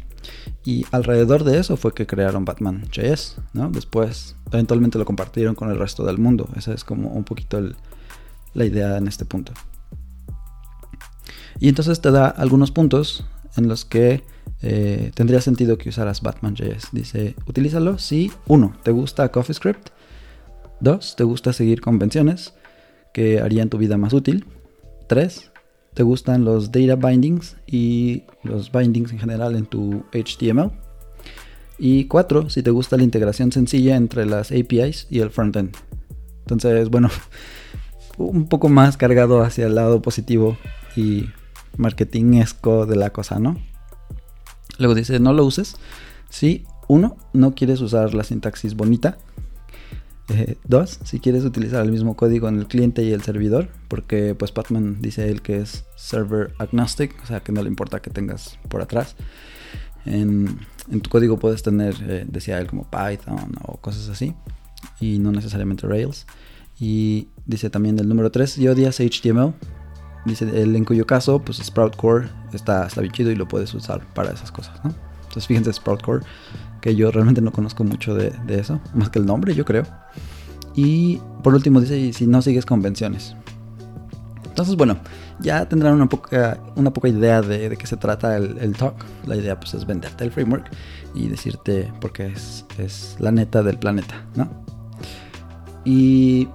Y 0.65 0.85
alrededor 0.91 1.43
de 1.43 1.59
eso 1.59 1.77
fue 1.77 1.93
que 1.93 2.07
crearon 2.07 2.45
Batman.js, 2.45 3.37
¿no? 3.53 3.69
Después, 3.69 4.35
eventualmente 4.51 4.97
lo 4.97 5.05
compartieron 5.05 5.55
con 5.55 5.69
el 5.69 5.77
resto 5.77 6.05
del 6.05 6.17
mundo. 6.17 6.49
Esa 6.55 6.73
es 6.73 6.83
como 6.83 7.09
un 7.09 7.23
poquito 7.23 7.61
la 8.53 8.65
idea 8.65 8.97
en 8.97 9.07
este 9.07 9.25
punto. 9.25 9.53
Y 11.59 11.69
entonces 11.69 12.01
te 12.01 12.11
da 12.11 12.27
algunos 12.27 12.71
puntos 12.71 13.25
en 13.55 13.67
los 13.67 13.85
que 13.85 14.23
eh, 14.61 15.11
tendría 15.13 15.41
sentido 15.41 15.77
que 15.77 15.89
usaras 15.89 16.21
Batman.js. 16.21 16.89
Dice, 16.91 17.35
utilízalo 17.45 17.97
si, 17.97 18.31
uno, 18.47 18.75
te 18.83 18.91
gusta 18.91 19.29
CoffeeScript, 19.29 19.89
dos, 20.79 21.15
te 21.15 21.23
gusta 21.23 21.53
seguir 21.53 21.81
convenciones 21.81 22.53
que 23.13 23.39
harían 23.39 23.69
tu 23.69 23.77
vida 23.77 23.97
más 23.97 24.13
útil, 24.13 24.45
tres, 25.07 25.51
te 25.94 26.03
gustan 26.03 26.45
los 26.45 26.71
data 26.71 26.95
bindings 26.95 27.57
y 27.67 28.23
los 28.41 28.71
bindings 28.71 29.11
en 29.11 29.19
general 29.19 29.55
en 29.55 29.65
tu 29.65 30.03
HTML, 30.11 30.71
y 31.77 32.05
cuatro, 32.05 32.50
si 32.50 32.63
te 32.63 32.71
gusta 32.71 32.97
la 32.97 33.03
integración 33.03 33.51
sencilla 33.51 33.95
entre 33.95 34.25
las 34.25 34.51
APIs 34.51 35.07
y 35.09 35.19
el 35.19 35.29
frontend. 35.31 35.75
Entonces, 36.41 36.89
bueno, 36.89 37.09
un 38.17 38.47
poco 38.47 38.69
más 38.69 38.97
cargado 38.97 39.41
hacia 39.41 39.65
el 39.65 39.75
lado 39.75 40.01
positivo 40.01 40.57
y 40.95 41.25
marketingesco 41.77 42.86
de 42.86 42.96
la 42.96 43.12
cosa, 43.12 43.39
¿no? 43.39 43.58
Luego 44.77 44.96
dice, 44.96 45.20
no 45.20 45.34
lo 45.34 45.46
uses. 45.46 45.75
Si, 46.30 46.65
uno, 46.88 47.18
no 47.34 47.56
quieres 47.56 47.82
usar 47.82 48.13
la 48.13 48.24
sintaxis 48.24 48.75
bonita. 48.75 49.18
Eh, 50.30 50.58
dos, 50.63 51.00
si 51.03 51.20
quieres 51.20 51.44
utilizar 51.44 51.84
el 51.84 51.92
mismo 51.92 52.15
código 52.15 52.48
en 52.48 52.58
el 52.58 52.68
cliente 52.68 53.03
y 53.03 53.12
el 53.12 53.22
servidor, 53.22 53.70
porque 53.89 54.36
pues 54.36 54.51
Patman 54.51 55.01
dice 55.01 55.30
él 55.30 55.42
que 55.42 55.58
es 55.58 55.86
server 55.96 56.53
agnostic, 56.60 57.22
o 57.22 57.25
sea 57.25 57.42
que 57.42 57.51
no 57.51 57.62
le 57.62 57.68
importa 57.68 58.01
que 58.01 58.10
tengas 58.10 58.58
por 58.70 58.82
atrás. 58.82 59.15
En, 60.06 60.60
tu 61.01 61.10
código 61.10 61.38
puedes 61.38 61.62
tener, 61.62 61.96
eh, 62.08 62.25
decía 62.27 62.60
él, 62.60 62.68
como 62.68 62.89
Python 62.89 63.53
o 63.63 63.77
cosas 63.77 64.10
así, 64.10 64.34
y 65.00 65.20
no 65.20 65.32
necesariamente 65.32 65.88
Rails. 65.88 66.25
Y 66.80 67.27
dice 67.46 67.70
también 67.70 68.00
el 68.00 68.08
número 68.08 68.32
3, 68.32 68.50
si 68.50 68.68
odias 68.68 69.00
HTML, 69.00 69.53
Dice 70.25 70.46
él 70.62 70.75
en 70.75 70.86
cuyo 70.86 71.06
caso, 71.06 71.39
pues 71.39 71.58
Sprout 71.58 71.96
Core 71.96 72.30
está, 72.53 72.88
está 72.88 73.01
bien 73.01 73.12
chido 73.12 73.32
y 73.32 73.36
lo 73.36 73.48
puedes 73.48 73.74
usar 73.74 74.06
para 74.13 74.32
esas 74.32 74.51
cosas, 74.51 74.84
¿no? 74.84 74.94
Entonces 75.24 75.48
fíjense 75.48 75.74
Sprout 75.74 76.01
Core, 76.01 76.25
que 76.80 76.96
yo 76.96 77.12
realmente 77.12 77.42
no 77.42 77.51
conozco 77.51 77.84
mucho 77.84 78.15
de, 78.15 78.34
eso, 78.48 78.80
más 78.94 79.10
que 79.10 79.20
el 79.20 79.25
nombre, 79.25 79.56
yo 79.56 79.65
creo. 79.65 79.84
Y 80.75 81.20
por 81.44 81.53
último 81.53 81.82
dice, 81.82 82.13
si 82.13 82.27
no 82.27 82.42
sigues 82.42 82.65
convenciones. 82.65 83.36
Entonces, 84.46 84.75
bueno, 84.75 84.98
ya 85.39 85.68
tendrán 85.68 85.96
una 85.96 86.08
poca, 86.08 86.60
una 86.75 86.94
poca 86.94 87.10
idea 87.10 87.42
de, 87.42 87.70
de 87.70 87.77
qué 87.77 87.88
se 87.88 87.98
trata 87.98 88.38
el, 88.38 88.75
talk. 88.77 88.96
La 89.25 89.36
idea 89.36 89.60
pues 89.60 89.74
es 89.74 89.86
venderte 89.86 90.24
el 90.24 90.32
framework 90.32 90.70
y 91.15 91.27
decirte 91.27 91.92
porque 92.00 92.27
es, 92.27 92.65
es 92.77 93.15
la 93.20 93.32
neta 93.32 93.63
del 93.63 93.80
planeta, 93.80 94.24
¿no? 94.36 94.48
Y 95.86 96.48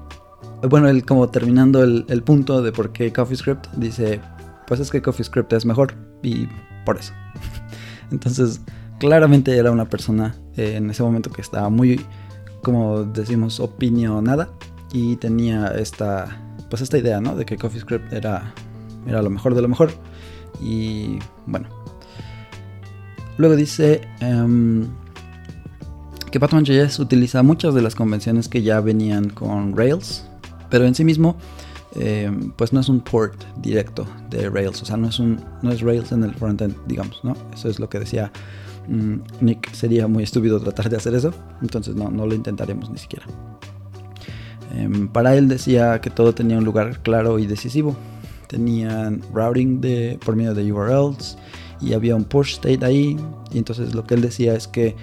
bueno, 0.62 0.88
él 0.88 1.04
como 1.04 1.28
terminando 1.28 1.82
el, 1.82 2.22
punto 2.22 2.62
de 2.62 2.72
por 2.72 2.92
qué 2.92 3.12
CoffeeScript, 3.12 3.68
dice, 3.76 4.20
pues 4.66 4.80
es 4.80 4.90
que 4.90 5.00
CoffeeScript 5.00 5.52
es 5.52 5.64
mejor 5.64 5.94
y 6.22 6.48
por 6.84 6.98
eso. 6.98 7.12
Entonces, 8.10 8.60
claramente 8.98 9.56
era 9.56 9.70
una 9.70 9.88
persona 9.88 10.34
eh, 10.56 10.74
en 10.76 10.90
ese 10.90 11.02
momento 11.02 11.30
que 11.30 11.42
estaba 11.42 11.68
muy, 11.68 12.04
como 12.62 13.04
decimos, 13.04 13.60
opinionada 13.60 14.48
y 14.92 15.16
tenía 15.16 15.68
esta, 15.68 16.26
pues 16.70 16.82
esta 16.82 16.98
idea, 16.98 17.20
¿no? 17.20 17.36
De 17.36 17.44
que 17.44 17.56
CoffeeScript 17.56 18.12
era, 18.12 18.52
era 19.06 19.22
lo 19.22 19.30
mejor 19.30 19.54
de 19.54 19.62
lo 19.62 19.68
mejor. 19.68 19.90
Y 20.60 21.18
bueno. 21.46 21.68
Luego 23.36 23.54
dice, 23.54 24.00
em, 24.18 24.88
que 26.32 26.38
Batman.js 26.38 26.98
utiliza 26.98 27.42
muchas 27.42 27.74
de 27.74 27.82
las 27.82 27.94
convenciones 27.94 28.48
que 28.48 28.62
ya 28.62 28.80
venían 28.80 29.30
con 29.30 29.76
Rails, 29.76 30.28
pero 30.70 30.86
en 30.86 30.94
sí 30.94 31.04
mismo 31.04 31.36
eh, 31.94 32.30
pues 32.56 32.72
no 32.72 32.80
es 32.80 32.88
un 32.88 33.00
port 33.00 33.42
directo 33.56 34.06
de 34.30 34.48
Rails, 34.50 34.82
o 34.82 34.84
sea, 34.84 34.96
no 34.96 35.08
es, 35.08 35.18
un, 35.18 35.40
no 35.62 35.72
es 35.72 35.80
Rails 35.80 36.12
en 36.12 36.22
el 36.22 36.34
frontend, 36.34 36.76
digamos, 36.86 37.20
¿no? 37.22 37.34
Eso 37.52 37.68
es 37.68 37.78
lo 37.80 37.88
que 37.88 37.98
decía 37.98 38.30
mm, 38.88 39.14
Nick, 39.40 39.72
sería 39.72 40.06
muy 40.06 40.24
estúpido 40.24 40.60
tratar 40.60 40.90
de 40.90 40.96
hacer 40.96 41.14
eso, 41.14 41.32
entonces 41.62 41.94
no, 41.94 42.10
no 42.10 42.26
lo 42.26 42.34
intentaremos 42.34 42.90
ni 42.90 42.98
siquiera. 42.98 43.26
Em, 44.74 45.08
para 45.08 45.34
él 45.36 45.48
decía 45.48 46.00
que 46.00 46.10
todo 46.10 46.34
tenía 46.34 46.58
un 46.58 46.64
lugar 46.64 47.00
claro 47.02 47.38
y 47.38 47.46
decisivo. 47.46 47.96
Tenían 48.48 49.22
routing 49.32 49.80
de, 49.80 50.18
por 50.24 50.36
medio 50.36 50.54
de 50.54 50.72
URLs 50.72 51.36
y 51.80 51.92
había 51.92 52.16
un 52.16 52.24
push 52.24 52.54
state 52.54 52.84
ahí. 52.84 53.16
Y 53.52 53.58
entonces 53.58 53.94
lo 53.94 54.04
que 54.04 54.14
él 54.14 54.20
decía 54.20 54.54
es 54.54 54.68
que 54.68 54.96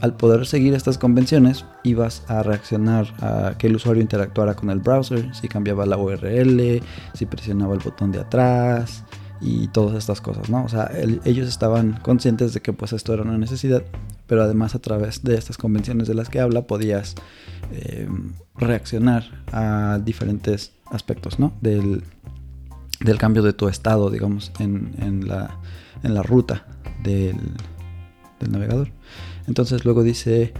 al 0.00 0.16
poder 0.16 0.46
seguir 0.46 0.74
estas 0.74 0.98
convenciones, 0.98 1.64
ibas 1.82 2.22
a 2.28 2.42
reaccionar 2.42 3.12
a 3.20 3.56
que 3.58 3.66
el 3.66 3.76
usuario 3.76 4.02
interactuara 4.02 4.54
con 4.54 4.70
el 4.70 4.78
browser, 4.78 5.34
si 5.34 5.48
cambiaba 5.48 5.86
la 5.86 5.96
URL, 5.96 6.80
si 7.14 7.26
presionaba 7.26 7.74
el 7.74 7.80
botón 7.80 8.12
de 8.12 8.20
atrás 8.20 9.04
y 9.40 9.68
todas 9.68 9.96
estas 9.96 10.20
cosas, 10.20 10.50
¿no? 10.50 10.64
O 10.64 10.68
sea, 10.68 10.90
ellos 11.24 11.48
estaban 11.48 11.98
conscientes 12.02 12.54
de 12.54 12.60
que 12.60 12.72
pues 12.72 12.92
esto 12.92 13.12
era 13.14 13.22
una 13.22 13.38
necesidad, 13.38 13.82
pero 14.26 14.42
además 14.42 14.74
a 14.74 14.78
través 14.80 15.22
de 15.22 15.36
estas 15.36 15.56
convenciones 15.56 16.08
de 16.08 16.14
las 16.14 16.28
que 16.28 16.40
habla 16.40 16.66
podías 16.66 17.14
eh, 17.72 18.08
reaccionar 18.56 19.44
a 19.52 19.98
diferentes 20.04 20.72
aspectos, 20.86 21.38
¿no? 21.38 21.52
Del, 21.60 22.02
cambio 23.18 23.42
de 23.42 23.52
tu 23.52 23.68
estado, 23.68 24.10
digamos, 24.10 24.52
en, 24.58 25.26
la, 25.26 25.58
en 26.02 26.14
la 26.14 26.22
ruta 26.22 26.66
del, 27.02 27.36
del 28.40 28.52
navegador. 28.52 28.90
Entonces 29.48 29.84
luego 29.84 30.04
dice, 30.04 30.52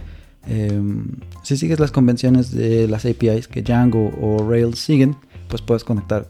em, 0.47 1.05
si 1.43 1.55
sigues 1.55 1.79
las 1.79 1.91
convenciones 1.91 2.51
de 2.51 2.87
las 2.87 3.05
APIs 3.05 3.47
que 3.47 3.61
Django 3.61 4.11
o 4.19 4.49
Rails 4.49 4.79
siguen, 4.79 5.15
pues 5.47 5.61
puedes 5.61 5.83
conectar 5.83 6.29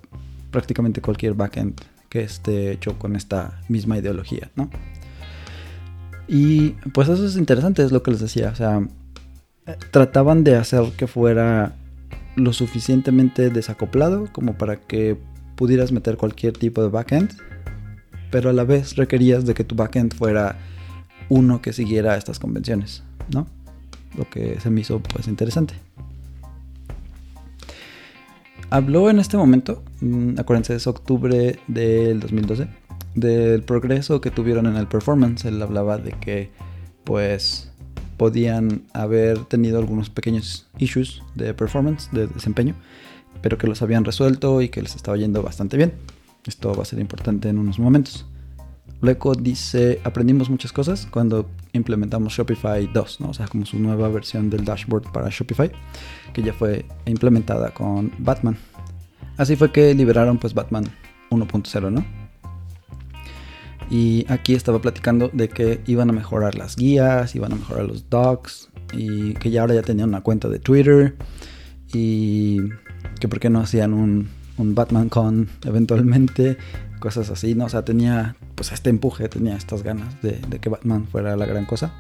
prácticamente 0.52 1.02
cualquier 1.02 1.34
backend 1.34 1.82
que 2.10 2.22
esté 2.22 2.72
hecho 2.72 3.00
con 3.00 3.16
esta 3.16 3.62
misma 3.70 3.98
ideología, 3.98 4.52
¿no? 4.56 4.70
Y 6.28 6.72
pues 6.94 7.10
eso 7.10 7.26
es 7.26 7.38
interesante, 7.38 7.84
es 7.84 7.92
lo 7.92 8.04
que 8.04 8.12
les 8.12 8.20
decía, 8.20 8.50
o 8.50 8.56
sea, 8.56 8.88
trataban 9.92 10.44
de 10.44 10.56
hacer 10.56 10.84
que 10.98 11.08
fuera 11.08 11.76
lo 12.36 12.54
suficientemente 12.54 13.50
desacoplado 13.50 14.28
como 14.32 14.58
para 14.58 14.80
que 14.80 15.18
pudieras 15.56 15.92
meter 15.92 16.18
cualquier 16.18 16.54
tipo 16.54 16.82
de 16.82 16.90
backend, 16.90 17.32
pero 18.32 18.50
a 18.50 18.54
la 18.54 18.64
vez 18.64 18.96
requerías 18.96 19.46
de 19.46 19.54
que 19.54 19.64
tu 19.64 19.76
backend 19.76 20.14
fuera 20.14 20.58
uno 21.30 21.62
que 21.62 21.74
siguiera 21.74 22.18
estas 22.18 22.40
convenciones, 22.40 23.04
¿no? 23.34 23.48
Lo 24.18 24.30
que 24.30 24.60
se 24.60 24.70
me 24.70 24.82
hizo 24.82 25.00
pues 25.00 25.28
interesante. 25.28 25.76
Habló 28.72 29.10
en 29.10 29.20
este 29.20 29.38
momento, 29.38 29.84
mm, 30.02 30.40
acuérdense, 30.40 30.76
es 30.76 30.86
octubre 30.86 31.60
del 31.68 32.20
2012, 32.20 32.68
del 33.16 33.64
progreso 33.64 34.22
que 34.22 34.30
tuvieron 34.30 34.68
en 34.68 34.76
el 34.76 34.88
performance. 34.88 35.46
Él 35.46 35.62
hablaba 35.62 35.98
de 35.98 36.12
que 36.12 36.52
pues 37.04 37.72
podían 38.18 38.84
haber 38.94 39.46
tenido 39.46 39.80
algunos 39.80 40.10
pequeños 40.10 40.68
issues 40.78 41.24
de 41.36 41.54
performance, 41.54 42.10
de 42.12 42.28
desempeño, 42.28 42.76
pero 43.42 43.58
que 43.58 43.66
los 43.66 43.82
habían 43.82 44.06
resuelto 44.06 44.62
y 44.62 44.70
que 44.70 44.82
les 44.82 44.96
estaba 44.96 45.18
yendo 45.18 45.42
bastante 45.42 45.78
bien. 45.78 45.94
Esto 46.46 46.74
va 46.74 46.84
a 46.84 46.86
ser 46.86 47.00
importante 47.00 47.50
en 47.50 47.58
unos 47.58 47.80
momentos. 47.80 48.28
Luego 49.02 49.34
dice, 49.34 50.02
aprendimos 50.04 50.50
muchas 50.50 50.74
cosas 50.74 51.08
cuando 51.10 51.50
implementamos 51.74 52.34
Shopify 52.34 52.88
2, 52.92 53.22
¿no? 53.22 53.30
o 53.30 53.34
sea, 53.34 53.48
como 53.48 53.66
su 53.66 53.80
nueva 53.80 54.10
versión 54.10 54.50
del 54.50 54.66
dashboard 54.66 55.12
para 55.12 55.30
Shopify, 55.30 55.72
que 56.34 56.42
ya 56.42 56.54
fue 56.54 56.86
implementada 57.06 57.74
con 57.74 58.12
Batman. 58.20 58.58
Así 59.38 59.56
fue 59.56 59.72
que 59.72 59.94
liberaron 59.94 60.38
pues 60.38 60.54
Batman 60.54 60.84
1.0, 61.30 61.92
¿no? 61.92 62.06
Y 63.90 64.26
aquí 64.30 64.54
estaba 64.54 64.80
platicando 64.80 65.30
de 65.34 65.50
que 65.50 65.82
iban 65.88 66.10
a 66.10 66.14
mejorar 66.14 66.56
las 66.56 66.76
guías, 66.76 67.36
iban 67.36 67.54
a 67.54 67.56
mejorar 67.56 67.86
los 67.86 68.10
docs, 68.10 68.70
y 68.94 69.34
que 69.36 69.50
ya 69.50 69.62
ahora 69.62 69.76
ya 69.76 69.82
tenían 69.82 70.10
una 70.10 70.22
cuenta 70.22 70.48
de 70.50 70.60
Twitter, 70.60 71.16
y 71.94 72.60
que 73.20 73.28
por 73.28 73.40
qué 73.40 73.50
no 73.50 73.62
hacían 73.62 73.94
un, 73.94 74.30
un 74.58 74.76
Batman 74.76 75.10
con 75.10 75.50
eventualmente, 75.66 76.58
cosas 77.00 77.30
así, 77.30 77.56
¿no? 77.56 77.66
O 77.66 77.70
sea, 77.70 77.84
tenía 77.84 78.36
pues 78.56 78.72
este 78.72 78.90
empuje, 78.90 79.28
tenía 79.30 79.56
estas 79.56 79.84
ganas 79.84 80.22
de, 80.22 80.40
que 80.62 80.70
Batman 80.70 81.08
fuera 81.08 81.36
la 81.36 81.46
gran 81.46 81.66
cosa. 81.66 81.94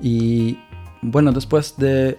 Y 0.00 0.58
bueno, 1.02 1.32
después 1.32 1.76
de 1.76 2.18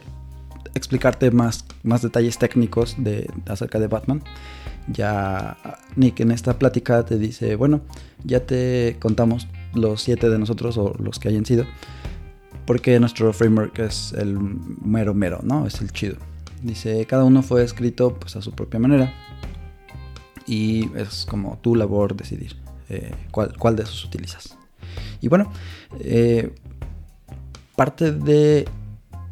explicarte 0.75 1.31
más, 1.31 1.65
más 1.83 2.01
detalles 2.01 2.37
técnicos 2.37 2.95
de, 2.97 3.29
acerca 3.47 3.79
de 3.79 3.87
Batman, 3.87 4.23
ya 4.87 5.57
Nick 5.95 6.19
en 6.21 6.31
esta 6.31 6.57
plática 6.57 7.05
te 7.05 7.17
dice, 7.17 7.55
bueno, 7.55 7.81
ya 8.23 8.45
te 8.45 8.97
contamos 8.99 9.47
los 9.73 10.01
siete 10.01 10.29
de 10.29 10.39
nosotros 10.39 10.77
o 10.77 10.95
los 10.99 11.19
que 11.19 11.29
hayan 11.29 11.45
sido, 11.45 11.65
porque 12.65 12.99
nuestro 12.99 13.33
framework 13.33 13.77
es 13.79 14.13
el 14.13 14.37
mero 14.39 15.13
mero, 15.13 15.39
¿no? 15.43 15.65
Es 15.67 15.81
el 15.81 15.91
chido. 15.91 16.15
Dice, 16.63 17.05
cada 17.05 17.23
uno 17.23 17.41
fue 17.41 17.63
escrito 17.63 18.15
pues 18.15 18.35
a 18.35 18.41
su 18.41 18.51
propia 18.51 18.79
manera 18.79 19.13
y 20.49 20.89
es 20.95 21.25
como 21.29 21.59
tu 21.61 21.75
labor 21.75 22.15
decidir. 22.15 22.55
Eh, 22.89 23.11
cuál, 23.29 23.75
de 23.75 23.83
esos 23.83 24.03
utilizas. 24.03 24.57
Y 25.21 25.27
bueno, 25.27 25.51
eh, 25.99 26.51
parte 27.75 28.11
de, 28.11 28.67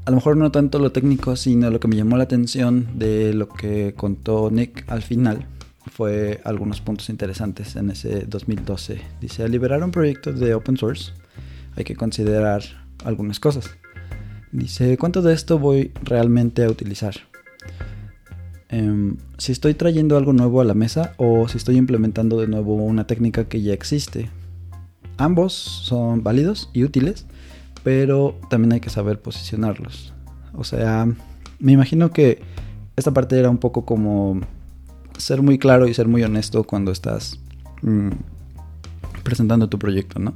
a 0.05 0.11
lo 0.11 0.17
mejor 0.17 0.37
no 0.37 0.51
tanto 0.51 0.77
lo 0.77 0.91
técnico, 0.91 1.35
sino 1.35 1.71
lo 1.71 1.79
que 1.79 1.87
me 1.87 1.95
llamó 1.95 2.17
la 2.17 2.25
atención 2.25 2.99
de 2.99 3.33
lo 3.33 3.49
que 3.49 3.95
contó 3.95 4.51
Nick 4.51 4.85
al 4.91 5.01
final 5.01 5.47
fue 5.91 6.39
algunos 6.43 6.81
puntos 6.81 7.09
interesantes 7.09 7.75
en 7.75 7.89
ese 7.89 8.25
2012. 8.27 9.01
Dice, 9.19 9.43
al 9.43 9.51
liberar 9.51 9.83
un 9.83 9.89
proyecto 9.89 10.31
de 10.31 10.53
open 10.53 10.77
source 10.77 11.13
hay 11.75 11.83
que 11.83 11.95
considerar 11.95 12.61
algunas 13.03 13.39
cosas. 13.39 13.71
Dice, 14.51 14.99
¿cuánto 14.99 15.23
de 15.23 15.33
esto 15.33 15.57
voy 15.57 15.91
realmente 16.03 16.63
a 16.63 16.69
utilizar? 16.69 17.26
Em, 18.69 19.17
si 19.37 19.51
estoy 19.51 19.73
trayendo 19.73 20.17
algo 20.17 20.33
nuevo 20.33 20.59
a 20.59 20.65
la 20.65 20.73
mesa 20.73 21.13
o 21.17 21.47
si 21.47 21.57
estoy 21.57 21.77
implementando 21.77 22.39
de 22.39 22.47
nuevo 22.47 22.75
una 22.75 23.07
técnica 23.07 23.47
que 23.47 23.61
ya 23.61 23.73
existe. 23.73 24.29
Ambos 25.17 25.53
son 25.53 26.23
válidos 26.23 26.69
y 26.73 26.83
útiles, 26.83 27.25
pero 27.83 28.37
también 28.49 28.73
hay 28.73 28.79
que 28.79 28.89
saber 28.89 29.21
posicionarlos. 29.21 30.13
O 30.53 30.63
sea, 30.63 31.07
me 31.59 31.71
imagino 31.71 32.11
que 32.11 32.41
esta 32.95 33.13
parte 33.13 33.39
era 33.39 33.49
un 33.49 33.57
poco 33.57 33.85
como 33.85 34.41
ser 35.17 35.41
muy 35.41 35.57
claro 35.57 35.87
y 35.87 35.93
ser 35.93 36.07
muy 36.07 36.23
honesto 36.23 36.63
cuando 36.63 36.91
estás 36.91 37.39
mm, 37.81 38.09
presentando 39.23 39.69
tu 39.69 39.79
proyecto, 39.79 40.19
¿no? 40.19 40.33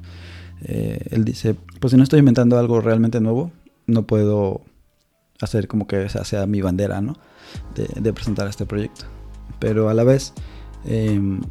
Eh, 0.64 1.08
él 1.12 1.26
dice, 1.26 1.56
pues 1.80 1.92
si 1.92 1.98
no 1.98 2.04
estoy 2.04 2.20
inventando 2.20 2.58
algo 2.58 2.82
realmente 2.82 3.20
nuevo, 3.20 3.52
no 3.88 4.04
puedo 4.04 4.62
hacer 5.42 5.68
como 5.68 5.88
que 5.88 6.08
sea 6.10 6.46
mi 6.46 6.62
bandera, 6.62 7.02
¿no? 7.02 7.18
De, 7.76 8.14
presentar 8.14 8.48
este 8.48 8.66
proyecto. 8.66 9.06
Pero 9.60 9.90
a 9.90 9.94
la 9.94 10.04
vez, 10.04 10.34
em, 10.86 11.42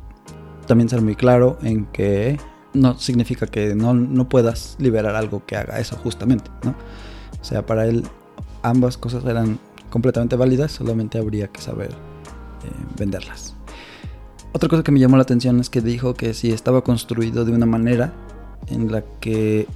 también 0.66 0.88
ser 0.88 1.02
muy 1.02 1.14
claro 1.14 1.58
en 1.62 1.86
que 1.86 2.38
no 2.72 2.98
significa 2.98 3.46
que 3.46 3.74
no, 3.74 4.28
puedas 4.28 4.76
liberar 4.78 5.16
algo 5.16 5.44
que 5.44 5.56
haga 5.56 5.78
eso 5.80 5.96
justamente, 5.96 6.50
¿no? 6.64 6.74
O 7.40 7.44
sea, 7.44 7.66
para 7.66 7.86
él 7.86 8.04
ambas 8.62 8.96
cosas 8.96 9.24
eran 9.24 9.58
completamente 9.88 10.36
válidas, 10.36 10.72
solamente 10.72 11.18
habría 11.18 11.48
que 11.48 11.60
saber 11.60 11.90
eh, 11.90 12.84
venderlas. 12.98 13.54
Otra 14.52 14.68
cosa 14.68 14.82
que 14.82 14.92
me 14.92 15.00
llamó 15.00 15.16
la 15.16 15.22
atención 15.22 15.60
es 15.60 15.70
que 15.70 15.80
dijo 15.80 16.14
que 16.14 16.34
si 16.34 16.50
estaba 16.50 16.82
construido 16.82 17.44
de 17.44 17.52
una 17.52 17.66
manera 17.66 18.12
en 18.68 18.90
la 18.90 19.02
que 19.20 19.66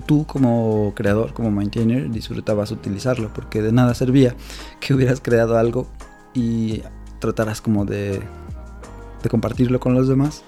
tú 0.00 0.26
como 0.26 0.92
creador, 0.94 1.32
como 1.32 1.50
maintainer, 1.50 2.10
disfrutabas 2.10 2.70
utilizarlo, 2.70 3.32
porque 3.32 3.62
de 3.62 3.72
nada 3.72 3.94
servía 3.94 4.34
que 4.80 4.94
hubieras 4.94 5.20
creado 5.20 5.58
algo 5.58 5.86
y 6.34 6.82
trataras 7.18 7.60
como 7.60 7.84
de, 7.84 8.20
de 9.22 9.28
compartirlo 9.30 9.80
con 9.80 9.94
los 9.94 10.08
demás, 10.08 10.42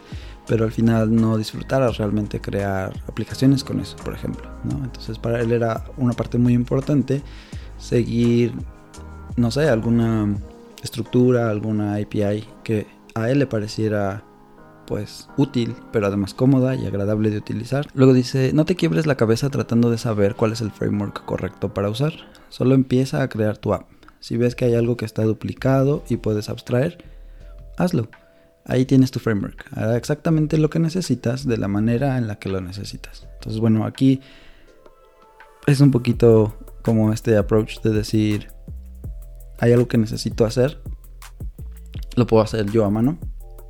pero 0.46 0.64
al 0.64 0.72
final 0.72 1.14
no 1.14 1.38
disfrutaras 1.38 1.96
realmente 1.96 2.40
crear 2.40 2.92
aplicaciones 3.08 3.64
con 3.64 3.80
eso, 3.80 3.96
por 3.96 4.14
ejemplo. 4.14 4.48
Entonces 4.64 5.18
para 5.18 5.40
él 5.40 5.52
era 5.52 5.84
una 5.96 6.12
parte 6.12 6.38
muy 6.38 6.52
importante 6.52 7.22
seguir, 7.78 8.52
no 9.36 9.50
sé, 9.50 9.68
alguna 9.68 10.36
estructura, 10.82 11.50
alguna 11.50 11.96
API 11.96 12.44
que 12.62 12.86
a 13.14 13.30
él 13.30 13.38
le 13.38 13.46
pareciera 13.46 14.22
pues 14.86 15.28
útil, 15.36 15.74
pero 15.92 16.06
además 16.06 16.34
cómoda 16.34 16.74
y 16.74 16.86
agradable 16.86 17.30
de 17.30 17.38
utilizar. 17.38 17.86
Luego 17.94 18.12
dice, 18.12 18.52
no 18.52 18.64
te 18.64 18.76
quiebres 18.76 19.06
la 19.06 19.16
cabeza 19.16 19.50
tratando 19.50 19.90
de 19.90 19.98
saber 19.98 20.34
cuál 20.34 20.52
es 20.52 20.60
el 20.60 20.70
framework 20.70 21.24
correcto 21.24 21.72
para 21.72 21.90
usar. 21.90 22.12
Solo 22.48 22.74
empieza 22.74 23.22
a 23.22 23.28
crear 23.28 23.58
tu 23.58 23.74
app. 23.74 23.88
Si 24.20 24.36
ves 24.36 24.54
que 24.54 24.64
hay 24.64 24.74
algo 24.74 24.96
que 24.96 25.04
está 25.04 25.22
duplicado 25.22 26.02
y 26.08 26.16
puedes 26.16 26.48
abstraer, 26.48 27.04
hazlo. 27.76 28.08
Ahí 28.64 28.86
tienes 28.86 29.10
tu 29.10 29.18
framework. 29.18 29.66
Hará 29.72 29.96
exactamente 29.96 30.56
lo 30.56 30.70
que 30.70 30.78
necesitas 30.78 31.46
de 31.46 31.58
la 31.58 31.68
manera 31.68 32.16
en 32.16 32.26
la 32.26 32.38
que 32.38 32.48
lo 32.48 32.60
necesitas. 32.60 33.28
Entonces, 33.34 33.60
bueno, 33.60 33.84
aquí 33.84 34.20
es 35.66 35.80
un 35.80 35.90
poquito 35.90 36.56
como 36.82 37.12
este 37.12 37.36
approach 37.36 37.80
de 37.80 37.90
decir, 37.90 38.48
hay 39.58 39.72
algo 39.72 39.88
que 39.88 39.98
necesito 39.98 40.44
hacer, 40.44 40.80
lo 42.16 42.26
puedo 42.26 42.42
hacer 42.42 42.70
yo 42.70 42.84
a 42.84 42.90
mano. 42.90 43.18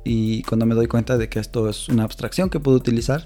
Y 0.07 0.43
cuando 0.43 0.67
me 0.67 0.75
doy 0.75 0.87
cuenta 0.87 1.17
de 1.17 1.29
que 1.29 1.39
esto 1.39 1.67
es 1.67 1.89
una 1.89 2.03
abstracción 2.03 2.51
que 2.51 2.59
puedo 2.59 2.77
utilizar, 2.77 3.25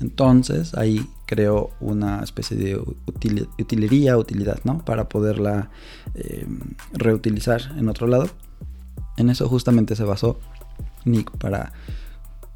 entonces 0.00 0.72
ahí 0.74 1.04
creo 1.26 1.70
una 1.80 2.22
especie 2.22 2.56
de 2.56 2.80
utilería, 3.58 4.16
utilidad, 4.16 4.60
¿no? 4.62 4.84
Para 4.84 5.08
poderla 5.08 5.70
eh, 6.14 6.46
reutilizar 6.92 7.74
en 7.76 7.88
otro 7.88 8.06
lado. 8.06 8.30
En 9.16 9.30
eso 9.30 9.48
justamente 9.48 9.96
se 9.96 10.04
basó 10.04 10.38
Nick 11.04 11.32
para 11.38 11.72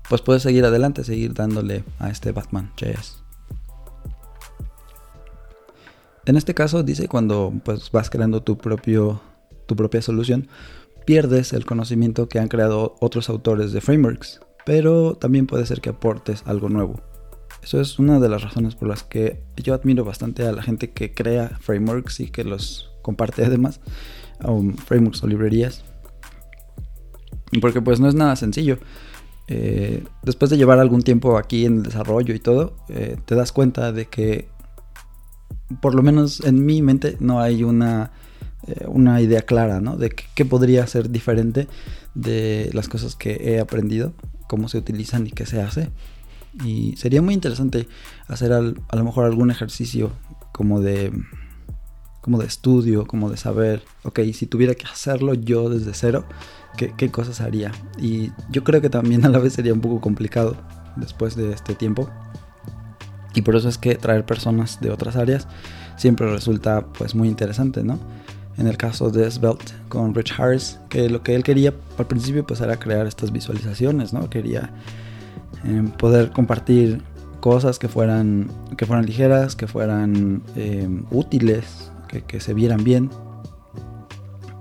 pues 0.08 0.22
poder 0.22 0.40
seguir 0.40 0.64
adelante, 0.64 1.02
seguir 1.02 1.34
dándole 1.34 1.82
a 1.98 2.08
este 2.08 2.30
Batman 2.30 2.72
JS. 2.76 3.18
En 6.24 6.36
este 6.36 6.54
caso 6.54 6.84
dice 6.84 7.08
cuando 7.08 7.52
pues 7.64 7.90
vas 7.90 8.10
creando 8.10 8.42
tu 8.42 8.56
propio 8.56 9.20
tu 9.66 9.74
propia 9.74 10.00
solución, 10.00 10.48
pierdes 11.06 11.54
el 11.54 11.64
conocimiento 11.64 12.28
que 12.28 12.38
han 12.38 12.48
creado 12.48 12.96
otros 13.00 13.30
autores 13.30 13.72
de 13.72 13.80
frameworks, 13.80 14.40
pero 14.66 15.14
también 15.14 15.46
puede 15.46 15.64
ser 15.64 15.80
que 15.80 15.90
aportes 15.90 16.42
algo 16.44 16.68
nuevo. 16.68 17.00
Eso 17.62 17.80
es 17.80 17.98
una 17.98 18.20
de 18.20 18.28
las 18.28 18.42
razones 18.42 18.74
por 18.74 18.88
las 18.88 19.02
que 19.02 19.42
yo 19.56 19.72
admiro 19.72 20.04
bastante 20.04 20.46
a 20.46 20.52
la 20.52 20.62
gente 20.62 20.90
que 20.90 21.14
crea 21.14 21.56
frameworks 21.60 22.20
y 22.20 22.28
que 22.28 22.44
los 22.44 22.90
comparte 23.02 23.44
además, 23.44 23.80
um, 24.44 24.74
frameworks 24.74 25.22
o 25.22 25.26
librerías, 25.26 25.84
porque 27.60 27.80
pues 27.80 28.00
no 28.00 28.08
es 28.08 28.14
nada 28.14 28.36
sencillo. 28.36 28.78
Eh, 29.48 30.02
después 30.24 30.50
de 30.50 30.56
llevar 30.56 30.80
algún 30.80 31.02
tiempo 31.02 31.38
aquí 31.38 31.64
en 31.64 31.78
el 31.78 31.82
desarrollo 31.84 32.34
y 32.34 32.40
todo, 32.40 32.76
eh, 32.88 33.16
te 33.24 33.36
das 33.36 33.52
cuenta 33.52 33.92
de 33.92 34.06
que, 34.06 34.48
por 35.80 35.94
lo 35.94 36.02
menos 36.02 36.40
en 36.44 36.64
mi 36.66 36.82
mente, 36.82 37.16
no 37.20 37.40
hay 37.40 37.62
una, 37.62 38.10
eh, 38.66 38.84
una 38.88 39.20
idea 39.20 39.42
clara, 39.42 39.80
¿no? 39.80 39.96
De 39.96 40.10
qué 40.10 40.44
podría 40.44 40.86
ser 40.86 41.10
diferente 41.10 41.68
de 42.14 42.70
las 42.72 42.88
cosas 42.88 43.14
que 43.16 43.52
he 43.52 43.60
aprendido, 43.60 44.12
cómo 44.48 44.68
se 44.68 44.78
utilizan 44.78 45.26
y 45.26 45.30
qué 45.30 45.46
se 45.46 45.60
hace. 45.60 45.90
Y 46.64 46.96
sería 46.96 47.22
muy 47.22 47.34
interesante 47.34 47.86
hacer 48.28 48.52
a 48.52 48.60
lo 48.62 49.04
mejor 49.04 49.26
algún 49.26 49.50
ejercicio 49.50 50.12
como 50.52 50.80
de 50.80 51.12
como 52.26 52.38
de 52.38 52.46
estudio, 52.46 53.06
como 53.06 53.30
de 53.30 53.36
saber, 53.36 53.84
ok, 54.02 54.18
si 54.34 54.48
tuviera 54.48 54.74
que 54.74 54.84
hacerlo 54.84 55.34
yo 55.34 55.70
desde 55.70 55.94
cero, 55.94 56.24
qué, 56.76 57.08
cosas 57.08 57.40
haría. 57.40 57.70
Y 57.98 58.32
yo 58.50 58.64
creo 58.64 58.80
que 58.80 58.90
también 58.90 59.24
a 59.24 59.28
la 59.28 59.38
vez 59.38 59.52
sería 59.52 59.72
un 59.72 59.80
poco 59.80 60.00
complicado 60.00 60.56
después 60.96 61.36
de 61.36 61.52
este 61.52 61.76
tiempo. 61.76 62.10
Y 63.32 63.42
por 63.42 63.54
eso 63.54 63.68
es 63.68 63.78
que 63.78 63.94
traer 63.94 64.26
personas 64.26 64.80
de 64.80 64.90
otras 64.90 65.14
áreas 65.14 65.46
siempre 65.96 66.28
resulta 66.28 66.88
pues 66.98 67.14
muy 67.14 67.28
interesante, 67.28 67.84
¿no? 67.84 68.00
En 68.58 68.66
el 68.66 68.76
caso 68.76 69.10
de 69.10 69.30
Svelte 69.30 69.72
con 69.88 70.14
Rich 70.14 70.38
Harris, 70.38 70.78
que 70.88 71.10
lo 71.10 71.22
que 71.22 71.34
él 71.34 71.42
quería 71.42 71.74
al 71.98 72.06
principio 72.06 72.46
pues 72.46 72.60
era 72.60 72.76
crear 72.76 73.06
estas 73.06 73.30
visualizaciones, 73.30 74.12
¿no? 74.12 74.30
Quería 74.30 74.70
eh, 75.64 75.84
poder 75.98 76.30
compartir 76.30 77.02
cosas 77.40 77.78
que 77.78 77.88
fueran, 77.88 78.50
que 78.76 78.86
fueran 78.86 79.04
ligeras, 79.04 79.56
que 79.56 79.66
fueran 79.66 80.42
eh, 80.56 80.88
útiles, 81.10 81.92
que, 82.08 82.22
que 82.22 82.40
se 82.40 82.54
vieran 82.54 82.82
bien, 82.82 83.10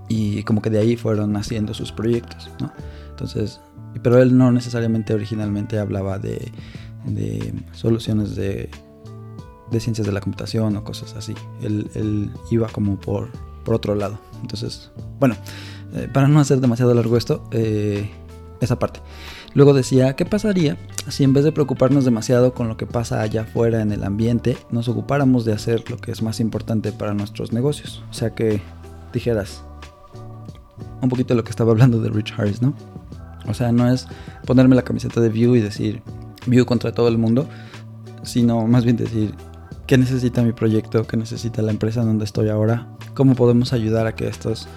y 0.08 0.44
como 0.44 0.62
que 0.62 0.70
de 0.70 0.80
ahí 0.80 0.96
fueron 0.96 1.36
haciendo 1.36 1.74
sus 1.74 1.92
proyectos, 1.92 2.50
¿no? 2.60 2.72
Entonces, 3.10 3.60
pero 4.04 4.22
él 4.22 4.38
no 4.38 4.52
necesariamente 4.52 5.14
originalmente 5.14 5.80
hablaba 5.80 6.20
de, 6.20 6.52
de 7.06 7.54
soluciones 7.72 8.36
de, 8.36 8.70
de, 9.72 9.80
ciencias 9.80 10.06
de 10.06 10.14
la 10.14 10.22
computación 10.22 10.76
o 10.76 10.84
cosas 10.84 11.16
así. 11.16 11.34
Él, 11.62 11.90
él 11.96 12.32
iba 12.52 12.68
como 12.68 13.00
por, 13.00 13.30
por, 13.66 13.76
otro 13.76 13.96
lado. 13.96 14.20
Entonces, 14.42 14.92
bueno, 15.20 15.36
eh, 15.94 16.08
para 16.12 16.28
no 16.28 16.40
hacer 16.40 16.60
demasiado 16.60 16.94
largo 16.94 17.18
esto, 17.18 17.44
eh, 17.52 18.10
esa 18.62 18.80
parte. 18.80 19.02
Luego 19.54 19.74
decía, 19.74 20.16
¿qué 20.16 20.26
pasaría 20.26 20.78
si 21.10 21.24
en 21.24 21.34
vez 21.34 21.44
de 21.44 21.52
preocuparnos 21.52 22.04
demasiado 22.04 22.54
con 22.54 22.68
lo 22.68 22.78
que 22.78 22.86
pasa 22.86 23.22
allá 23.22 23.42
afuera 23.42 23.82
en 23.82 23.92
el 23.92 24.04
ambiente, 24.04 24.58
nos 24.70 24.88
ocupáramos 24.90 25.46
de 25.46 25.54
hacer 25.54 25.90
lo 25.90 25.98
que 25.98 26.12
es 26.12 26.22
más 26.22 26.40
importante 26.40 26.92
para 26.92 27.14
nuestros 27.14 27.54
negocios? 27.54 28.04
O 28.10 28.14
sea 28.14 28.32
que 28.32 28.62
dijeras, 29.14 29.64
un 31.02 31.10
poquito 31.10 31.34
de 31.34 31.38
lo 31.38 31.44
que 31.44 31.52
estaba 31.52 31.72
hablando 31.72 32.02
de 32.02 32.10
Rich 32.10 32.34
Harris, 32.38 32.62
¿no? 32.62 32.74
O 33.48 33.54
sea, 33.54 33.72
no 33.72 33.90
es 33.90 34.08
ponerme 34.46 34.76
la 34.76 34.82
camiseta 34.82 35.22
de 35.22 35.30
View 35.30 35.56
y 35.56 35.62
decir 35.62 36.02
View 36.48 36.66
contra 36.66 36.92
todo 36.92 37.08
el 37.08 37.18
mundo, 37.18 37.48
sino 38.24 38.66
más 38.68 38.84
bien 38.84 38.98
decir 38.98 39.34
qué 39.88 39.98
necesita 39.98 40.42
mi 40.42 40.52
proyecto, 40.52 41.06
qué 41.06 41.18
necesita 41.18 41.62
la 41.62 41.72
empresa 41.72 42.02
en 42.02 42.08
donde 42.08 42.26
estoy 42.26 42.50
ahora, 42.50 42.88
cómo 43.14 43.36
podemos 43.36 43.74
ayudar 43.74 44.08
a 44.08 44.16
que 44.16 44.28
estos, 44.28 44.68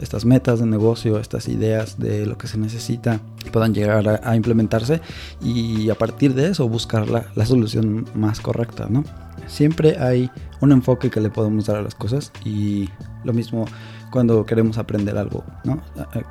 estas 0.00 0.24
metas 0.24 0.60
de 0.60 0.66
negocio, 0.66 1.18
estas 1.18 1.48
ideas 1.48 1.98
de 1.98 2.26
lo 2.26 2.36
que 2.36 2.48
se 2.48 2.58
necesita 2.58 3.20
puedan 3.52 3.72
llegar 3.72 4.20
a, 4.22 4.36
implementarse 4.36 5.00
y 5.42 5.88
a 5.88 5.94
partir 5.94 6.34
de 6.34 6.48
eso 6.48 6.68
buscar 6.68 7.08
la, 7.08 7.26
la 7.34 7.46
solución 7.46 8.06
más 8.14 8.40
correcta, 8.40 8.86
¿no? 8.90 9.04
Siempre 9.46 9.96
hay 9.98 10.30
un 10.60 10.72
enfoque 10.72 11.10
que 11.10 11.20
le 11.20 11.30
podemos 11.30 11.66
dar 11.66 11.76
a 11.76 11.82
las 11.82 11.94
cosas 11.94 12.32
y 12.44 12.90
lo 13.24 13.32
mismo 13.32 13.64
cuando 14.10 14.44
queremos 14.44 14.76
aprender 14.76 15.16
algo, 15.16 15.44
¿no? 15.64 15.80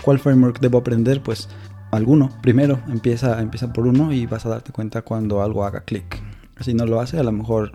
¿Cuál 0.04 0.20
framework 0.20 0.60
debo 0.60 0.78
aprender? 0.78 1.22
Pues 1.24 1.50
alguno, 1.92 2.30
primero, 2.42 2.80
empieza, 2.88 3.42
empieza 3.42 3.74
por 3.74 3.88
uno 3.88 4.12
y 4.12 4.26
vas 4.28 4.46
a 4.46 4.50
darte 4.50 4.72
cuenta 4.72 5.02
cuando 5.02 5.42
algo 5.42 5.66
haga 5.66 5.82
clic. 5.82 6.22
Si 6.60 6.74
no 6.74 6.86
lo 6.86 7.00
hace, 7.00 7.20
a 7.20 7.24
lo 7.24 7.32
mejor 7.32 7.74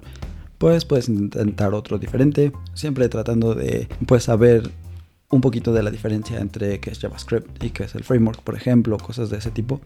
pues 0.63 0.85
puedes 0.85 1.09
intentar 1.09 1.75
otro 1.75 1.99
diferente, 1.99 2.53
siempre 2.73 3.09
tratando 3.09 3.57
de 3.57 3.89
pues 4.07 4.23
saber 4.23 4.71
un 5.29 5.41
poquito 5.41 5.73
de 5.73 5.83
la 5.83 5.91
diferencia 5.91 6.39
entre 6.39 6.79
qué 6.79 6.91
es 6.91 7.01
JavaScript 7.01 7.65
y 7.65 7.71
qué 7.71 7.83
es 7.83 7.97
el 7.97 8.05
framework, 8.05 8.43
por 8.43 8.55
ejemplo, 8.55 8.97
cosas 8.97 9.29
de 9.29 9.39
ese 9.39 9.51
tipo. 9.51 9.81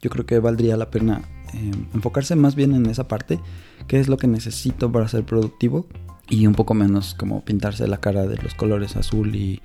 Yo 0.00 0.08
creo 0.08 0.24
que 0.24 0.38
valdría 0.38 0.78
la 0.78 0.90
pena 0.90 1.20
em, 1.52 1.84
enfocarse 1.92 2.34
más 2.34 2.54
bien 2.54 2.74
en 2.74 2.86
esa 2.86 3.08
parte, 3.08 3.40
qué 3.88 4.00
es 4.00 4.08
lo 4.08 4.16
que 4.16 4.26
necesito 4.26 4.90
para 4.90 5.06
ser 5.06 5.22
productivo 5.24 5.84
y 6.30 6.46
un 6.46 6.54
poco 6.54 6.72
menos 6.72 7.12
como 7.12 7.44
pintarse 7.44 7.86
la 7.86 8.00
cara 8.00 8.26
de 8.26 8.38
los 8.38 8.54
colores 8.54 8.96
azul 8.96 9.36
y 9.36 9.60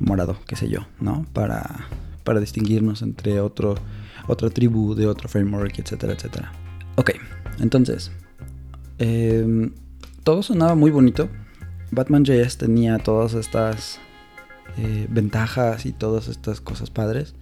morado, 0.00 0.38
qué 0.46 0.56
sé 0.56 0.70
yo, 0.70 0.86
¿no? 0.98 1.26
Para, 1.34 1.88
para 2.24 2.40
distinguirnos 2.40 3.02
entre 3.02 3.42
otro, 3.42 3.74
otra 4.28 4.48
tribu 4.48 4.94
de 4.94 5.08
otro 5.08 5.28
framework, 5.28 5.78
etcétera, 5.78 6.14
etcétera. 6.14 6.52
Ok, 6.94 7.10
entonces, 7.60 8.10
em, 8.96 9.72
todo 10.26 10.42
sonaba 10.42 10.74
muy 10.74 10.90
bonito. 10.90 11.30
Batman.js 11.92 12.58
tenía 12.58 12.98
todas 12.98 13.32
estas 13.32 13.98
eh, 14.76 15.06
ventajas 15.08 15.86
y 15.86 15.92
todas 15.92 16.28
estas 16.28 16.60
cosas 16.60 16.90
padres. 16.90 17.34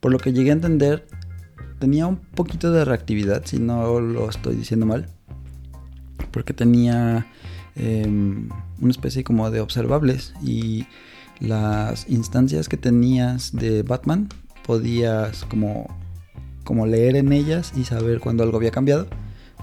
Por 0.00 0.12
lo 0.12 0.18
que 0.18 0.32
llegué 0.32 0.50
a 0.50 0.54
entender, 0.54 1.06
tenía 1.78 2.06
un 2.06 2.16
poquito 2.16 2.72
de 2.72 2.86
reactividad, 2.86 3.44
si 3.44 3.58
no 3.58 4.00
lo 4.00 4.30
estoy 4.30 4.56
diciendo 4.56 4.86
mal. 4.86 5.08
Porque 6.30 6.54
tenía 6.54 7.26
Em, 7.78 8.48
una 8.80 8.90
especie 8.90 9.22
como 9.22 9.52
de 9.52 9.60
observables 9.60 10.34
y 10.42 10.86
las 11.38 12.08
instancias 12.08 12.68
que 12.68 12.76
tenías 12.76 13.54
de 13.54 13.84
Batman 13.84 14.28
podías 14.66 15.44
como, 15.44 15.86
como 16.64 16.86
leer 16.86 17.14
en 17.14 17.32
ellas 17.32 17.72
y 17.76 17.84
saber 17.84 18.18
cuando 18.18 18.42
algo 18.42 18.56
había 18.56 18.72
cambiado 18.72 19.06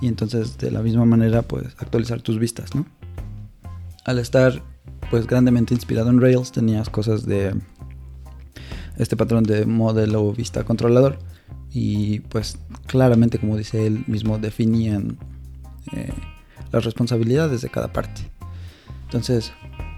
y 0.02 0.08
entonces 0.08 0.58
de 0.58 0.72
la 0.72 0.82
misma 0.82 1.06
manera 1.06 1.42
pues 1.42 1.68
actualizar 1.78 2.22
tus 2.22 2.40
vistas, 2.40 2.76
¿no? 2.76 2.86
Al 4.06 4.20
estar 4.20 4.62
pues 5.10 5.28
grandemente 5.28 5.74
inspirado 5.74 6.10
en 6.10 6.22
Rails 6.22 6.52
tenías 6.52 6.90
cosas 6.90 7.26
de 7.26 7.56
este 8.98 9.18
patrón 9.18 9.44
de 9.44 9.66
modelo 9.66 10.32
vista 10.32 10.64
controlador 10.64 11.20
y 11.72 12.20
pues 12.22 12.58
claramente 12.88 13.40
como 13.40 13.58
dice 13.58 13.86
él 13.86 14.04
mismo 14.08 14.38
definían 14.38 15.18
eh, 15.94 16.14
las 16.72 16.86
responsabilidades 16.86 17.62
de 17.62 17.70
cada 17.70 17.92
parte. 17.92 18.22
Entonces, 19.04 19.54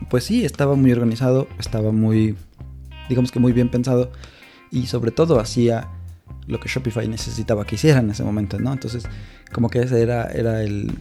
pues 0.09 0.25
sí, 0.25 0.45
estaba 0.45 0.75
muy 0.75 0.91
organizado, 0.91 1.47
estaba 1.59 1.91
muy, 1.91 2.35
digamos 3.09 3.31
que 3.31 3.39
muy 3.39 3.53
bien 3.53 3.69
pensado 3.69 4.11
y 4.71 4.87
sobre 4.87 5.11
todo 5.11 5.39
hacía 5.39 5.89
lo 6.47 6.59
que 6.59 6.69
Shopify 6.69 7.07
necesitaba 7.07 7.65
que 7.65 7.75
hiciera 7.75 7.99
en 7.99 8.09
ese 8.09 8.23
momento, 8.23 8.59
¿no? 8.59 8.73
Entonces, 8.73 9.03
como 9.51 9.69
que 9.69 9.81
ese 9.81 10.01
era, 10.01 10.25
era 10.31 10.63
el 10.63 10.91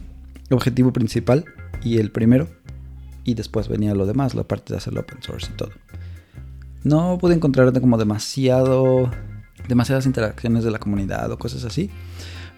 objetivo 0.49 0.93
principal 0.93 1.45
y 1.83 1.97
el 1.97 2.11
primero 2.11 2.47
y 3.23 3.33
después 3.33 3.67
venía 3.67 3.93
lo 3.93 4.05
demás, 4.05 4.35
la 4.35 4.43
parte 4.43 4.73
de 4.73 4.77
hacerlo 4.77 5.01
open 5.01 5.21
source 5.21 5.51
y 5.51 5.57
todo. 5.57 5.71
No 6.83 7.17
pude 7.17 7.33
encontrar 7.33 7.77
como 7.79 7.97
demasiado 7.97 9.11
demasiadas 9.67 10.05
interacciones 10.05 10.63
de 10.63 10.71
la 10.71 10.79
comunidad 10.79 11.31
o 11.31 11.37
cosas 11.37 11.63
así. 11.63 11.89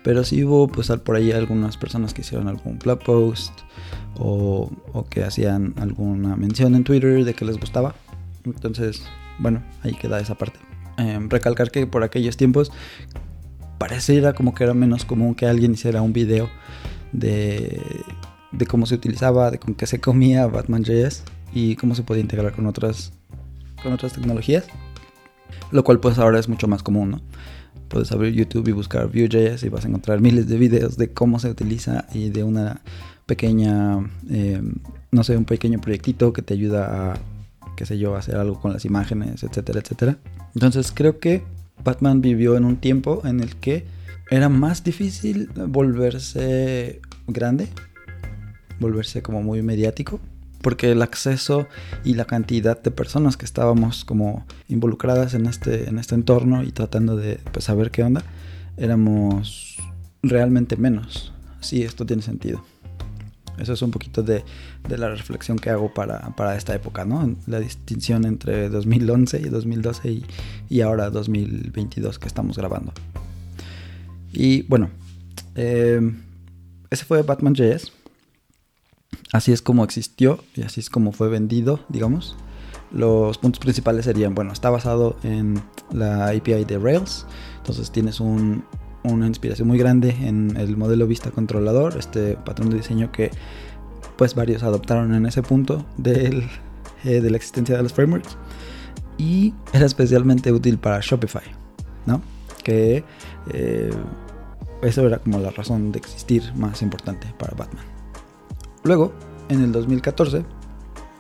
Pero 0.04 0.24
sí 0.24 0.44
hubo 0.44 0.68
pues 0.68 0.90
por 1.04 1.16
ahí 1.16 1.32
algunas 1.32 1.76
personas 1.78 2.14
que 2.14 2.22
hicieron 2.22 2.48
algún 2.48 2.80
blog 2.80 3.00
post 3.04 3.52
o, 4.18 4.72
que 5.10 5.24
hacían 5.24 5.74
alguna 5.78 6.36
mención 6.36 6.76
en 6.76 6.84
Twitter 6.84 7.26
de 7.26 7.34
que 7.34 7.46
les 7.46 7.58
gustaba. 7.58 7.96
Entonces, 8.46 9.04
bueno, 9.40 9.62
ahí 9.84 9.94
queda 9.96 10.20
esa 10.20 10.36
parte. 10.36 10.60
Em, 11.00 11.30
recalcar 11.30 11.72
que 11.72 11.88
por 11.88 12.04
aquellos 12.04 12.36
tiempos 12.36 12.74
pareciera 13.78 14.34
como 14.34 14.54
que 14.54 14.66
era 14.66 14.74
menos 14.74 15.06
común 15.06 15.34
que 15.34 15.46
alguien 15.46 15.72
hiciera 15.72 16.02
un 16.02 16.12
video 16.12 16.50
de, 17.14 17.82
cómo 18.68 18.86
se 18.86 18.96
utilizaba, 18.96 19.50
de 19.50 19.60
con 19.60 19.76
qué 19.76 19.88
se 19.88 20.02
comía 20.02 20.46
Batman.js 20.48 21.24
y 21.54 21.78
cómo 21.78 21.96
se 21.96 22.04
podía 22.04 22.22
integrar 22.22 22.54
con 22.54 22.66
otras, 22.66 23.14
con 23.82 23.94
otras 23.94 24.12
tecnologías. 24.12 24.66
Lo 25.72 25.86
cual 25.86 26.02
pues 26.02 26.20
ahora 26.20 26.38
es 26.38 26.50
mucho 26.50 26.68
más 26.68 26.84
común, 26.84 27.12
¿no? 27.12 27.22
Puedes 27.88 28.12
abrir 28.12 28.34
YouTube 28.34 28.68
y 28.68 28.74
buscar 28.74 29.08
Vue.js 29.08 29.64
y 29.64 29.70
vas 29.70 29.86
a 29.86 29.88
encontrar 29.88 30.20
miles 30.20 30.50
de 30.50 30.58
videos 30.58 30.98
de 30.98 31.14
cómo 31.14 31.40
se 31.40 31.50
utiliza 31.50 32.08
y 32.14 32.30
de 32.30 32.44
una 32.44 32.82
pequeña, 33.26 34.00
eh, 34.30 34.62
no 35.12 35.24
sé, 35.24 35.38
un 35.38 35.46
pequeño 35.46 35.80
proyectito 35.80 36.34
que 36.34 36.42
te 36.42 36.54
ayuda 36.54 37.14
a, 37.14 37.20
qué 37.80 37.86
sé 37.86 37.98
yo, 37.98 38.18
hacer 38.18 38.36
algo 38.36 38.60
con 38.60 38.74
las 38.74 38.84
imágenes, 38.84 39.42
etcétera, 39.42 39.80
etcétera. 39.80 40.18
Entonces 40.54 40.92
creo 40.94 41.20
que 41.20 41.46
Batman 41.82 42.20
vivió 42.20 42.58
en 42.58 42.66
un 42.66 42.76
tiempo 42.76 43.22
en 43.24 43.40
el 43.40 43.56
que 43.56 43.86
era 44.30 44.50
más 44.50 44.84
difícil 44.84 45.50
volverse 45.56 47.00
grande, 47.28 47.70
volverse 48.82 49.22
como 49.22 49.42
muy 49.42 49.62
mediático, 49.62 50.20
porque 50.62 50.92
el 50.92 51.02
acceso 51.02 51.68
y 52.04 52.16
la 52.16 52.26
cantidad 52.26 52.78
de 52.84 52.92
personas 52.92 53.38
que 53.38 53.46
estábamos 53.46 54.04
como 54.04 54.46
involucradas 54.68 55.34
en 55.34 55.46
este, 55.46 55.88
en 55.88 56.00
este 56.00 56.16
entorno 56.16 56.64
y 56.64 56.74
tratando 56.74 57.16
de 57.16 57.40
pues, 57.54 57.64
saber 57.64 57.92
qué 57.92 58.04
onda, 58.04 58.24
éramos 58.76 59.78
realmente 60.22 60.76
menos. 60.76 61.32
Sí, 61.62 61.84
esto 61.84 62.06
tiene 62.06 62.24
sentido. 62.24 62.62
Eso 63.60 63.74
es 63.74 63.82
un 63.82 63.92
poquito 63.92 64.24
de, 64.24 64.44
la 64.90 65.10
reflexión 65.10 65.58
que 65.58 65.70
hago 65.70 65.94
para, 65.94 66.56
esta 66.56 66.74
época, 66.74 67.06
¿no? 67.06 67.36
La 67.48 67.60
distinción 67.60 68.26
entre 68.26 68.70
2011 68.70 69.40
y 69.40 69.50
2012 69.50 70.12
y, 70.12 70.26
y 70.70 70.82
ahora 70.82 71.10
2022 71.10 72.20
que 72.20 72.28
estamos 72.28 72.58
grabando. 72.58 72.94
Y 74.32 74.64
bueno, 74.64 74.90
eh, 75.56 76.00
ese 76.90 77.06
fue 77.06 77.22
Batman 77.24 77.54
JS. 77.54 77.92
Así 79.32 79.52
es 79.52 79.62
como 79.62 79.84
existió 79.84 80.44
y 80.56 80.64
así 80.64 80.80
es 80.80 80.90
como 80.90 81.12
fue 81.12 81.30
vendido, 81.30 81.86
digamos. 81.90 82.36
Los 82.92 83.38
puntos 83.38 83.60
principales 83.60 84.06
serían, 84.06 84.34
bueno, 84.34 84.52
está 84.52 84.72
basado 84.72 85.18
en 85.24 85.62
la 85.92 86.30
API 86.30 86.66
de 86.66 86.80
Rails. 86.80 87.26
Entonces 87.58 87.92
tienes 87.92 88.20
una 89.04 89.28
inspiración 89.28 89.68
muy 89.68 89.78
grande 89.78 90.16
en 90.22 90.58
el 90.58 90.78
modelo 90.78 91.08
vista 91.08 91.32
controlador, 91.32 91.98
este 91.98 92.36
patrón 92.36 92.70
de 92.70 92.78
diseño 92.78 93.12
que 93.12 93.32
pues 94.18 94.36
varios 94.36 94.64
adoptaron 94.64 95.14
en 95.14 95.26
ese 95.26 95.42
punto 95.42 95.86
del, 95.98 96.50
eh, 97.06 97.22
de 97.22 97.30
la 97.30 97.38
existencia 97.38 97.78
de 97.78 97.84
los 97.84 97.94
frameworks. 97.94 98.38
Y 99.18 99.54
era 99.74 99.86
especialmente 99.86 100.52
útil 100.52 100.78
para 100.78 101.00
Shopify, 101.02 101.44
¿no? 102.06 102.22
Que 102.64 103.04
eh, 103.52 103.92
eso 104.82 105.06
era 105.06 105.20
como 105.20 105.40
la 105.40 105.52
razón 105.52 105.92
de 105.92 106.00
existir 106.00 106.54
más 106.56 106.82
importante 106.82 107.28
para 107.38 107.56
Batman. 107.56 107.86
Luego, 108.84 109.14
en 109.50 109.64
el 109.64 109.72
2014, 109.72 110.44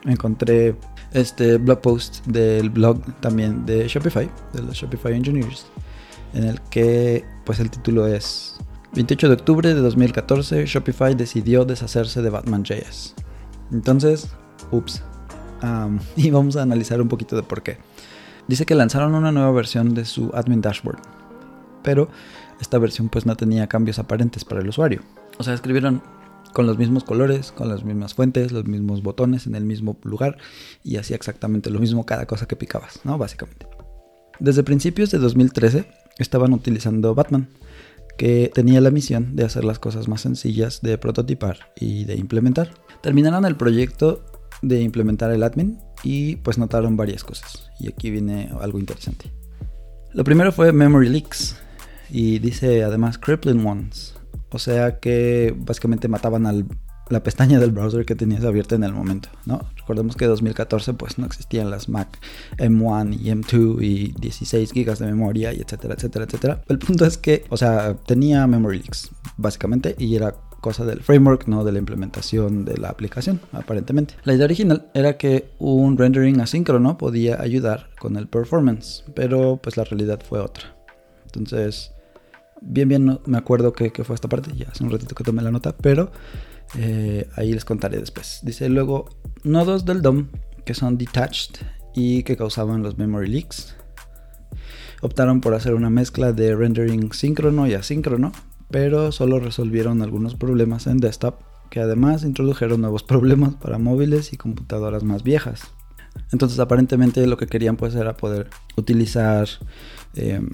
encontré 0.06 0.76
este 1.12 1.58
blog 1.58 1.82
post 1.82 2.26
del 2.26 2.70
blog 2.70 3.02
también 3.20 3.66
de 3.66 3.88
Shopify, 3.88 4.30
de 4.54 4.62
los 4.62 4.76
Shopify 4.76 5.14
Engineers, 5.14 5.66
en 6.34 6.44
el 6.46 6.62
que 6.70 7.26
pues 7.50 7.60
el 7.60 7.72
título 7.72 8.06
es 8.06 8.58
28 8.94 9.28
de 9.28 9.34
octubre 9.34 9.74
de 9.74 9.82
2014, 9.82 10.68
Shopify 10.68 11.16
decidió 11.16 11.66
deshacerse 11.66 12.22
de 12.22 12.30
Batman.js. 12.30 13.16
Entonces, 13.72 14.30
ups. 14.70 15.02
y 16.16 16.30
vamos 16.30 16.58
a 16.58 16.62
analizar 16.62 17.02
un 17.02 17.08
poquito 17.08 17.36
de 17.36 17.42
por 17.42 17.64
qué. 17.64 17.80
Dice 18.48 18.68
que 18.68 18.76
lanzaron 18.76 19.16
una 19.16 19.32
nueva 19.32 19.50
versión 19.50 19.96
de 19.96 20.06
su 20.06 20.30
admin 20.36 20.62
dashboard, 20.62 21.00
pero 21.82 22.08
esta 22.62 22.78
versión 22.78 23.10
pues 23.10 23.26
no 23.26 23.36
tenía 23.36 23.66
cambios 23.66 23.98
aparentes 23.98 24.46
para 24.46 24.62
el 24.62 24.70
usuario. 24.70 25.02
O 25.40 25.44
sea, 25.44 25.56
escribieron 25.56 26.04
con 26.54 26.68
los 26.68 26.78
mismos 26.78 27.04
colores, 27.04 27.52
con 27.52 27.68
las 27.68 27.84
mismas 27.84 28.14
fuentes, 28.14 28.52
los 28.52 28.66
mismos 28.66 29.02
botones 29.02 29.48
en 29.48 29.56
el 29.56 29.66
mismo 29.66 29.98
lugar 30.04 30.38
y 30.84 30.98
hacía 30.98 31.16
exactamente 31.16 31.72
lo 31.72 31.80
mismo 31.80 32.06
cada 32.06 32.28
cosa 32.28 32.46
que 32.46 32.56
picabas, 32.56 33.00
¿no? 33.06 33.18
Básicamente. 33.18 33.66
Desde 34.40 34.62
principios 34.62 35.10
de 35.10 35.18
2013 35.18 35.88
estaban 36.20 36.54
utilizando 36.54 37.16
Batman, 37.16 37.48
que 38.18 38.52
tenía 38.54 38.82
la 38.82 38.92
misión 38.92 39.36
de 39.36 39.46
hacer 39.46 39.64
las 39.64 39.80
cosas 39.80 40.08
más 40.08 40.22
sencillas 40.22 40.82
de 40.82 40.98
prototipar 40.98 41.72
y 41.76 42.04
de 42.04 42.16
implementar. 42.16 42.74
Terminaron 43.02 43.46
el 43.46 43.56
proyecto 43.56 44.26
de 44.62 44.82
implementar 44.82 45.32
el 45.32 45.44
admin 45.44 45.80
y 46.04 46.36
pues 46.38 46.58
notaron 46.58 46.98
varias 46.98 47.24
cosas. 47.24 47.72
Y 47.80 47.88
aquí 47.88 48.12
viene 48.12 48.52
algo 48.60 48.80
interesante. 48.80 49.32
Lo 50.12 50.24
primero 50.24 50.52
fue 50.52 50.74
memory 50.74 51.10
leaks 51.10 51.56
y 52.10 52.40
dice 52.40 52.84
además 52.84 53.18
crippling 53.18 53.66
ones, 53.66 54.16
o 54.50 54.60
sea 54.60 55.00
que 55.00 55.56
básicamente 55.56 56.08
mataban 56.08 56.46
a 56.48 56.54
la 57.10 57.24
pestaña 57.24 57.60
del 57.60 57.72
browser 57.72 58.06
que 58.06 58.16
tenías 58.16 58.44
abierta 58.44 58.76
en 58.76 58.84
el 58.84 58.94
momento, 58.94 59.30
¿no? 59.46 59.62
Recordemos 59.78 60.16
que 60.16 60.26
en 60.26 60.32
2014 60.32 60.94
pues 60.94 61.18
no 61.18 61.26
existían 61.26 61.70
las 61.70 61.90
Mac 61.90 62.20
M1 62.58 63.18
y 63.20 63.30
M2 63.32 63.84
y 63.84 64.14
16 64.20 64.74
GB 64.74 64.98
de 64.98 65.06
memoria 65.06 65.54
y 65.54 65.62
etcétera, 65.62 65.96
etcétera, 65.96 66.26
etcétera. 66.26 66.62
El 66.68 66.80
punto 66.80 67.06
es 67.06 67.18
que, 67.18 67.46
o 67.50 67.58
sea, 67.58 67.96
tenía 68.06 68.46
memory 68.48 68.80
leaks 68.80 69.12
básicamente 69.38 69.96
y 69.98 70.16
era 70.16 70.36
cosa 70.60 70.86
del 70.86 71.02
framework, 71.02 71.48
no 71.48 71.64
de 71.64 71.72
la 71.72 71.80
implementación 71.80 72.66
de 72.66 72.78
la 72.78 72.90
aplicación, 72.90 73.40
aparentemente. 73.52 74.16
La 74.24 74.34
idea 74.34 74.46
original 74.46 74.90
era 74.94 75.18
que 75.18 75.50
un 75.58 75.98
rendering 75.98 76.42
asíncrono 76.42 76.98
podía 76.98 77.42
ayudar 77.42 77.90
con 78.00 78.18
el 78.18 78.28
performance, 78.28 79.04
pero 79.16 79.60
pues 79.62 79.78
la 79.78 79.84
realidad 79.84 80.22
fue 80.28 80.40
otra. 80.40 80.76
Entonces, 81.26 81.92
bien, 82.62 82.90
bien, 82.90 83.20
me 83.26 83.38
acuerdo 83.38 83.74
que, 83.74 83.92
fue 84.04 84.16
esta 84.16 84.28
parte, 84.28 84.52
ya 84.56 84.68
hace 84.70 84.84
un 84.84 84.92
ratito 84.92 85.16
que 85.16 85.24
tomé 85.24 85.42
la 85.42 85.52
nota, 85.52 85.76
pero 85.76 86.12
eh, 86.78 87.28
ahí 87.36 87.54
les 87.54 87.66
contaré 87.66 88.00
después. 88.00 88.40
Dice 88.44 88.70
luego, 88.70 89.10
nodos 89.44 89.86
del 89.86 90.02
DOM 90.02 90.28
que 90.66 90.74
son 90.74 90.98
detached 90.98 91.56
y 91.96 92.24
que 92.24 92.38
causaban 92.38 92.84
los 92.84 92.98
memory 92.98 93.28
leaks. 93.28 93.76
Optaron 95.02 95.42
por 95.42 95.54
hacer 95.54 95.74
una 95.74 95.90
mezcla 95.90 96.34
de 96.34 96.56
rendering 96.56 97.12
síncrono 97.14 97.68
y 97.68 97.74
asíncrono, 97.74 98.32
pero 98.70 99.12
solo 99.12 99.40
resolvieron 99.40 100.02
algunos 100.02 100.36
problemas 100.36 100.88
en 100.88 100.98
desktop 100.98 101.42
que 101.70 101.80
además 101.80 102.24
introdujeron 102.24 102.82
nuevos 102.82 103.04
problemas 103.12 103.56
para 103.56 103.78
móviles 103.78 104.34
y 104.34 104.38
computadoras 104.38 105.04
más 105.04 105.24
viejas. 105.24 105.62
Entonces 106.32 106.60
aparentemente 106.60 107.26
lo 107.28 107.38
que 107.38 107.48
querían 107.48 107.78
pues 107.78 107.96
era 107.96 108.18
poder 108.18 108.50
utilizar 108.76 109.48
em, 110.16 110.50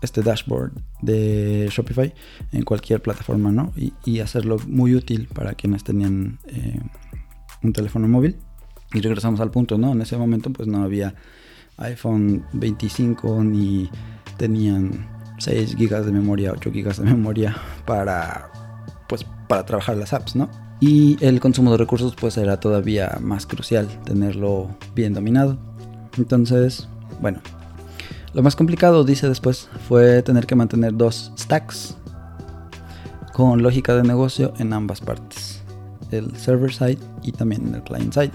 este 0.00 0.22
dashboard 0.22 0.72
de 1.02 1.68
Shopify 1.70 2.12
en 2.52 2.62
cualquier 2.64 3.02
plataforma, 3.02 3.50
¿no? 3.50 3.72
Y, 3.76 4.20
hacerlo 4.20 4.58
muy 4.66 4.94
útil 4.94 5.28
para 5.32 5.54
quienes 5.54 5.84
tenían 5.84 6.38
eh, 6.46 6.80
un 7.62 7.72
teléfono 7.72 8.08
móvil. 8.08 8.36
Y 8.92 9.00
regresamos 9.00 9.40
al 9.40 9.50
punto, 9.50 9.76
¿no? 9.78 9.92
En 9.92 10.00
ese 10.00 10.16
momento 10.16 10.50
pues 10.50 10.66
no 10.66 10.82
había 10.82 11.14
iPhone 11.76 12.44
25 12.52 13.44
ni 13.44 13.90
tenían 14.36 15.06
6 15.38 15.76
GB 15.76 16.04
de 16.04 16.12
memoria, 16.12 16.52
8 16.52 16.70
GB 16.70 16.96
de 16.96 17.04
memoria 17.04 17.56
para 17.84 18.50
pues 19.08 19.24
para 19.46 19.64
trabajar 19.64 19.96
las 19.96 20.12
apps, 20.12 20.36
¿no? 20.36 20.50
Y 20.80 21.22
el 21.24 21.40
consumo 21.40 21.72
de 21.72 21.78
recursos 21.78 22.14
pues 22.14 22.36
era 22.36 22.60
todavía 22.60 23.18
más 23.20 23.46
crucial 23.46 23.88
tenerlo 24.04 24.68
bien 24.94 25.12
dominado. 25.12 25.58
Entonces, 26.16 26.88
bueno, 27.20 27.40
lo 28.34 28.42
más 28.42 28.56
complicado, 28.56 29.04
dice 29.04 29.28
después, 29.28 29.68
fue 29.88 30.22
tener 30.22 30.46
que 30.46 30.54
mantener 30.54 30.96
dos 30.96 31.32
stacks 31.38 31.96
con 33.32 33.62
lógica 33.62 33.94
de 33.94 34.02
negocio 34.02 34.52
en 34.58 34.72
ambas 34.72 35.00
partes, 35.00 35.62
el 36.10 36.36
server 36.36 36.72
side 36.72 36.98
y 37.22 37.32
también 37.32 37.74
el 37.74 37.82
client 37.82 38.12
side. 38.12 38.32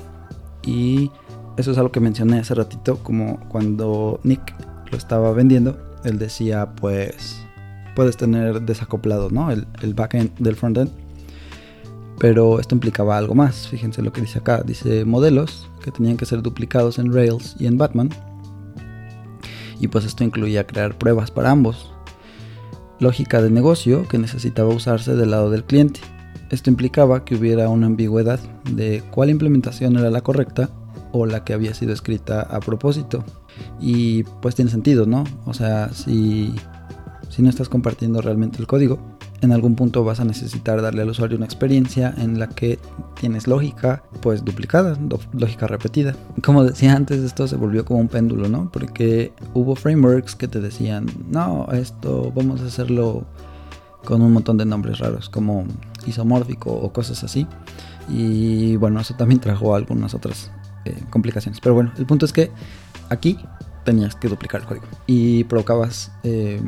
Y 0.64 1.12
eso 1.58 1.72
es 1.72 1.78
algo 1.78 1.92
que 1.92 2.00
mencioné 2.00 2.40
hace 2.40 2.56
ratito, 2.56 2.98
como 3.04 3.40
cuando 3.50 4.20
Nick 4.24 4.56
lo 4.92 4.98
estaba 4.98 5.32
vendiendo, 5.34 5.78
él 6.04 6.18
decía, 6.18 6.74
pues 6.76 7.40
puedes 7.96 8.18
tener 8.18 8.62
desacoplado 8.62 9.30
¿no? 9.30 9.52
el, 9.52 9.68
el 9.82 9.94
backend 9.94 10.36
del 10.40 10.56
frontend. 10.56 10.90
Pero 12.20 12.60
esto 12.60 12.76
implicaba 12.76 13.18
algo 13.18 13.36
más. 13.36 13.68
Fíjense 13.68 14.02
lo 14.02 14.14
que 14.14 14.22
dice 14.22 14.40
acá. 14.40 14.62
Dice 14.64 15.04
modelos 15.04 15.70
que 15.84 15.92
tenían 15.92 16.16
que 16.16 16.26
ser 16.26 16.42
duplicados 16.42 16.98
en 17.00 17.12
Rails 17.12 17.56
y 17.60 17.66
en 17.66 17.78
Batman 17.78 18.10
y 19.84 19.90
pues 19.90 20.06
esto 20.06 20.24
incluía 20.24 20.66
crear 20.66 20.98
pruebas 20.98 21.30
para 21.30 21.52
ambos. 21.52 21.92
Lógica 23.02 23.42
de 23.42 23.50
negocio 23.50 24.08
que 24.08 24.18
necesitaba 24.18 24.70
usarse 24.70 25.14
del 25.14 25.32
lado 25.32 25.52
del 25.52 25.66
cliente. 25.66 26.00
Esto 26.52 26.70
implicaba 26.70 27.26
que 27.26 27.36
hubiera 27.36 27.68
una 27.68 27.88
ambigüedad 27.88 28.40
de 28.72 29.04
cuál 29.12 29.30
implementación 29.30 29.98
era 29.98 30.10
la 30.10 30.22
correcta 30.22 30.70
o 31.12 31.26
la 31.26 31.44
que 31.44 31.52
había 31.52 31.74
sido 31.74 31.92
escrita 31.92 32.40
a 32.44 32.62
propósito. 32.62 33.26
Y 33.82 34.24
pues 34.42 34.56
tiene 34.56 34.72
sentido, 34.72 35.06
¿no? 35.06 35.26
O 35.46 35.54
sea, 35.54 35.90
si, 35.90 36.56
si 37.28 37.42
no 37.42 37.50
estás 37.50 37.68
compartiendo 37.68 38.22
realmente 38.22 38.60
el 38.60 38.68
código, 38.68 39.13
en 39.44 39.52
algún 39.52 39.76
punto 39.76 40.04
vas 40.04 40.20
a 40.20 40.26
necesitar 40.26 40.82
darle 40.82 41.02
al 41.02 41.10
usuario 41.10 41.38
una 41.38 41.46
experiencia 41.46 42.14
en 42.18 42.40
la 42.40 42.48
que 42.48 42.80
tienes 43.20 43.48
lógica 43.48 44.04
pues 44.22 44.44
duplicada, 44.44 44.98
lógica 45.34 45.68
repetida. 45.68 46.16
Como 46.44 46.64
decía 46.64 46.96
antes, 46.96 47.20
esto 47.20 47.48
se 47.48 47.56
volvió 47.56 47.86
como 47.86 48.00
un 48.00 48.08
péndulo, 48.08 48.48
¿no? 48.48 48.72
Porque 48.72 49.34
hubo 49.54 49.76
frameworks 49.76 50.36
que 50.36 50.48
te 50.48 50.60
decían, 50.60 51.08
no, 51.30 51.68
esto 51.72 52.32
vamos 52.36 52.62
a 52.62 52.66
hacerlo 52.66 53.26
con 54.06 54.22
un 54.22 54.34
montón 54.34 54.58
de 54.58 54.66
nombres 54.66 55.00
raros 55.00 55.30
como 55.30 55.66
isomórfico 56.06 56.72
o 56.72 56.92
cosas 56.92 57.24
así. 57.24 57.48
Y 58.10 58.76
bueno, 58.78 59.00
eso 59.00 59.16
también 59.16 59.40
trajo 59.40 59.76
algunas 59.76 60.14
otras 60.14 60.52
eh, 60.86 60.96
complicaciones. 61.10 61.60
Pero 61.62 61.76
bueno, 61.76 61.92
el 61.98 62.06
punto 62.06 62.26
es 62.26 62.34
que 62.34 62.52
aquí 63.10 63.38
tenías 63.84 64.16
que 64.16 64.30
duplicar 64.30 64.62
el 64.62 64.68
código 64.68 64.86
y 65.08 65.44
provocabas 65.46 66.12
eh, 66.24 66.62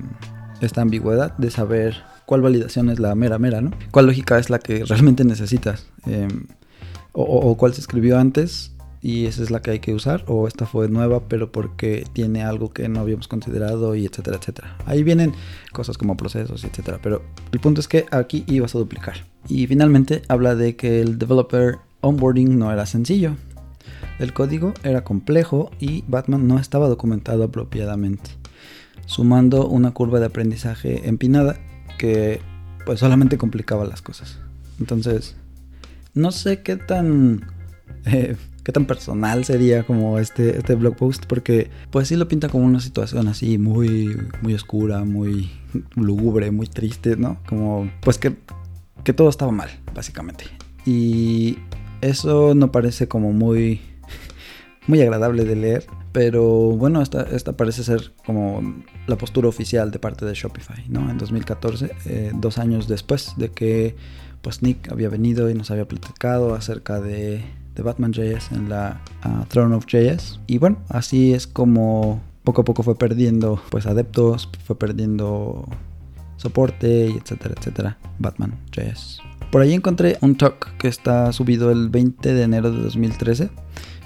esta 0.61 0.81
ambigüedad 0.81 1.35
de 1.37 1.49
saber 1.49 2.14
cuál 2.25 2.41
validación 2.41 2.89
es 2.89 2.99
la 2.99 3.15
mera 3.15 3.39
mera, 3.39 3.61
¿no? 3.61 3.71
¿Cuál 3.91 4.07
lógica 4.07 4.37
es 4.39 4.49
la 4.49 4.59
que 4.59 4.83
realmente 4.85 5.23
necesitas? 5.23 5.87
Em, 6.05 6.47
o, 7.13 7.55
cuál 7.55 7.73
se 7.73 7.81
escribió 7.81 8.19
antes 8.19 8.71
y 9.01 9.25
esa 9.25 9.43
es 9.43 9.51
la 9.51 9.61
que 9.61 9.71
hay 9.71 9.79
que 9.79 9.93
usar, 9.93 10.25
o 10.27 10.47
esta 10.47 10.65
fue 10.65 10.89
nueva 10.89 11.27
pero 11.29 11.51
porque 11.51 12.05
tiene 12.11 12.43
algo 12.43 12.73
que 12.73 12.89
no 12.89 12.99
habíamos 12.99 13.27
considerado 13.27 13.95
y 13.95 14.05
etcétera, 14.05 14.37
etcétera. 14.37 14.75
Ahí 14.85 15.03
vienen 15.03 15.33
cosas 15.71 15.97
como 15.97 16.17
procesos 16.17 16.63
y 16.63 16.67
etcétera, 16.67 16.99
pero 17.01 17.21
el 17.51 17.59
punto 17.59 17.79
es 17.81 17.87
que 17.87 18.05
aquí 18.11 18.43
ibas 18.47 18.73
a 18.75 18.79
duplicar. 18.79 19.25
Y 19.47 19.67
finalmente 19.67 20.23
habla 20.27 20.55
de 20.55 20.75
que 20.75 21.01
el 21.01 21.19
developer 21.19 21.77
onboarding 22.01 22.57
no 22.57 22.71
era 22.71 22.85
sencillo. 22.85 23.35
El 24.17 24.33
código 24.33 24.73
era 24.83 25.03
complejo 25.03 25.69
y 25.79 26.03
Batman 26.07 26.47
no 26.47 26.57
estaba 26.57 26.87
documentado 26.87 27.43
apropiadamente, 27.43 28.31
sumando 29.05 29.67
una 29.67 29.91
curva 29.91 30.19
de 30.19 30.25
aprendizaje 30.25 31.07
empinada 31.07 31.57
que 31.97 32.41
pues 32.85 32.99
solamente 32.99 33.37
complicaba 33.37 33.85
las 33.85 34.01
cosas. 34.01 34.37
Entonces, 34.79 35.35
no 36.13 36.31
sé 36.31 36.61
qué 36.61 36.75
tan 36.75 37.45
eh, 38.05 38.35
qué 38.65 38.71
tan 38.71 38.85
personal 38.85 39.45
sería 39.45 39.83
como 39.83 40.17
este, 40.17 40.57
este 40.57 40.73
blog 40.73 40.95
post, 40.95 41.25
porque 41.27 41.69
pues 41.91 42.07
sí 42.07 42.15
lo 42.15 42.27
pinta 42.27 42.49
como 42.49 42.65
una 42.65 42.79
situación 42.79 43.27
así 43.27 43.59
muy, 43.59 44.17
muy 44.41 44.55
oscura, 44.55 45.05
muy 45.05 45.51
lúgubre, 45.95 46.49
muy 46.49 46.65
triste, 46.65 47.15
¿no? 47.15 47.37
Como 47.47 47.91
pues 48.01 48.17
que, 48.17 48.35
que 49.03 49.13
todo 49.13 49.29
estaba 49.29 49.51
mal, 49.51 49.69
básicamente. 49.93 50.45
Y 50.83 51.59
eso 52.01 52.55
no 52.55 52.71
parece 52.71 53.07
como 53.07 53.33
muy, 53.33 53.81
muy 54.87 55.01
agradable 55.01 55.45
de 55.45 55.55
leer. 55.55 55.85
Pero 56.11 56.43
bueno, 56.43 57.01
esta, 57.01 57.23
esta 57.23 57.53
parece 57.53 57.83
ser 57.83 58.13
como 58.25 58.61
la 59.07 59.17
postura 59.17 59.47
oficial 59.49 59.91
de 59.91 59.99
parte 59.99 60.25
de 60.25 60.33
Shopify, 60.33 60.85
¿no? 60.87 61.09
En 61.09 61.17
2014, 61.17 61.91
eh, 62.05 62.31
dos 62.35 62.57
años 62.57 62.87
después 62.87 63.33
de 63.37 63.51
que 63.51 63.95
pues 64.41 64.61
Nick 64.61 64.91
había 64.91 65.09
venido 65.09 65.49
y 65.49 65.55
nos 65.55 65.71
había 65.71 65.87
platicado 65.87 66.53
acerca 66.53 67.01
de, 67.01 67.43
de 67.73 67.83
Batman.js 67.83 68.51
en 68.51 68.69
la 68.69 69.01
uh, 69.25 69.45
Throne 69.45 69.75
of 69.75 69.85
JS. 69.87 70.39
Y 70.47 70.59
bueno, 70.59 70.77
así 70.87 71.33
es 71.33 71.47
como 71.47 72.21
poco 72.43 72.61
a 72.61 72.65
poco 72.65 72.83
fue 72.83 72.95
perdiendo 72.95 73.59
pues 73.71 73.87
adeptos, 73.87 74.49
fue 74.63 74.77
perdiendo 74.77 75.67
soporte 76.37 77.07
y 77.07 77.17
etcétera, 77.17 77.55
etcétera. 77.57 77.97
Batman.js. 78.19 79.19
Por 79.51 79.61
ahí 79.61 79.73
encontré 79.73 80.17
un 80.21 80.35
talk 80.35 80.77
que 80.77 80.87
está 80.87 81.31
subido 81.33 81.71
el 81.71 81.89
20 81.89 82.33
de 82.33 82.43
enero 82.43 82.71
de 82.71 82.81
2013 82.81 83.49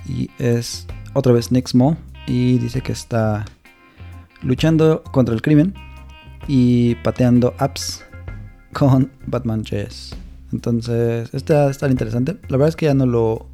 y 0.10 0.30
es 0.40 0.88
otra 1.14 1.32
vez 1.32 1.50
Small 1.68 1.98
y 2.28 2.58
dice 2.58 2.82
que 2.82 2.92
está 2.92 3.46
luchando 4.42 5.04
contra 5.04 5.36
el 5.36 5.42
crimen 5.42 5.74
y 6.48 6.96
pateando 6.96 7.54
apps 7.58 8.04
con 8.74 9.12
Batman.js. 9.28 10.16
Entonces, 10.52 11.30
este 11.34 11.54
va 11.54 11.68
a 11.68 11.72
estar 11.72 11.92
interesante. 11.92 12.38
La 12.48 12.58
verdad 12.58 12.70
es 12.70 12.76
que 12.76 12.88
ya 12.88 12.94
no 12.94 13.06
lo, 13.06 13.48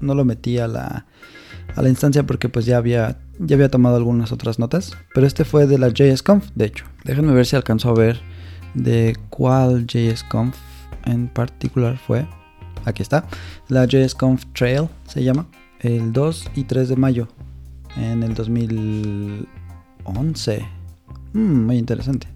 no 0.00 0.14
lo 0.14 0.24
metí 0.24 0.58
a 0.58 0.68
la, 0.68 1.06
a 1.74 1.82
la 1.82 1.88
instancia 1.88 2.24
porque 2.26 2.48
pues 2.48 2.66
ya 2.66 2.76
había, 2.76 3.18
ya 3.38 3.56
había 3.56 3.70
tomado 3.70 3.96
algunas 3.96 4.32
otras 4.32 4.58
notas. 4.58 4.96
Pero 5.14 5.26
este 5.26 5.44
fue 5.44 5.66
de 5.66 5.78
la 5.78 5.88
JSConf, 5.88 6.50
de 6.54 6.66
hecho. 6.66 6.84
Déjenme 7.04 7.32
ver 7.32 7.46
si 7.46 7.56
alcanzó 7.56 7.90
a 7.90 7.94
ver 7.94 8.20
de 8.74 9.16
cuál 9.30 9.86
JSConf 9.86 10.56
en 11.04 11.28
particular 11.28 11.96
fue. 11.96 12.26
Aquí 12.84 13.02
está. 13.02 13.26
La 13.68 13.86
JSConf 13.86 14.44
Trail 14.52 14.88
se 15.06 15.22
llama. 15.22 15.46
El 15.82 16.12
2 16.12 16.50
y 16.54 16.64
3 16.64 16.88
de 16.88 16.96
mayo 16.96 17.28
en 17.96 18.22
el 18.22 18.34
2011. 18.34 20.66
Mm, 21.32 21.66
muy 21.66 21.76
interesante. 21.76 22.28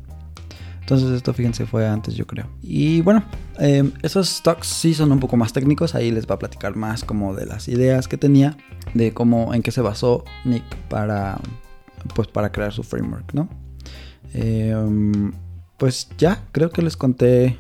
Entonces 0.80 1.10
esto 1.10 1.34
fíjense 1.34 1.66
fue 1.66 1.86
antes 1.86 2.14
yo 2.14 2.26
creo. 2.26 2.48
Y 2.62 3.00
bueno, 3.00 3.24
em, 3.58 3.90
esos 4.02 4.28
stocks 4.28 4.68
sí 4.68 4.94
son 4.94 5.10
un 5.10 5.18
poco 5.18 5.36
más 5.36 5.52
técnicos. 5.52 5.96
Ahí 5.96 6.12
les 6.12 6.28
va 6.28 6.36
a 6.36 6.38
platicar 6.38 6.76
más 6.76 7.02
como 7.02 7.34
de 7.34 7.46
las 7.46 7.68
ideas 7.68 8.06
que 8.06 8.16
tenía, 8.16 8.56
de 8.94 9.12
cómo, 9.12 9.52
en 9.52 9.62
qué 9.62 9.72
se 9.72 9.80
basó 9.80 10.24
Nick 10.44 10.62
para, 10.88 11.40
pues 12.14 12.28
para 12.28 12.52
crear 12.52 12.72
su 12.72 12.84
framework, 12.84 13.34
¿no? 13.34 13.48
Em, 14.32 15.32
pues 15.76 16.08
ya, 16.18 16.44
creo 16.52 16.70
que 16.70 16.82
les 16.82 16.96
conté 16.96 17.58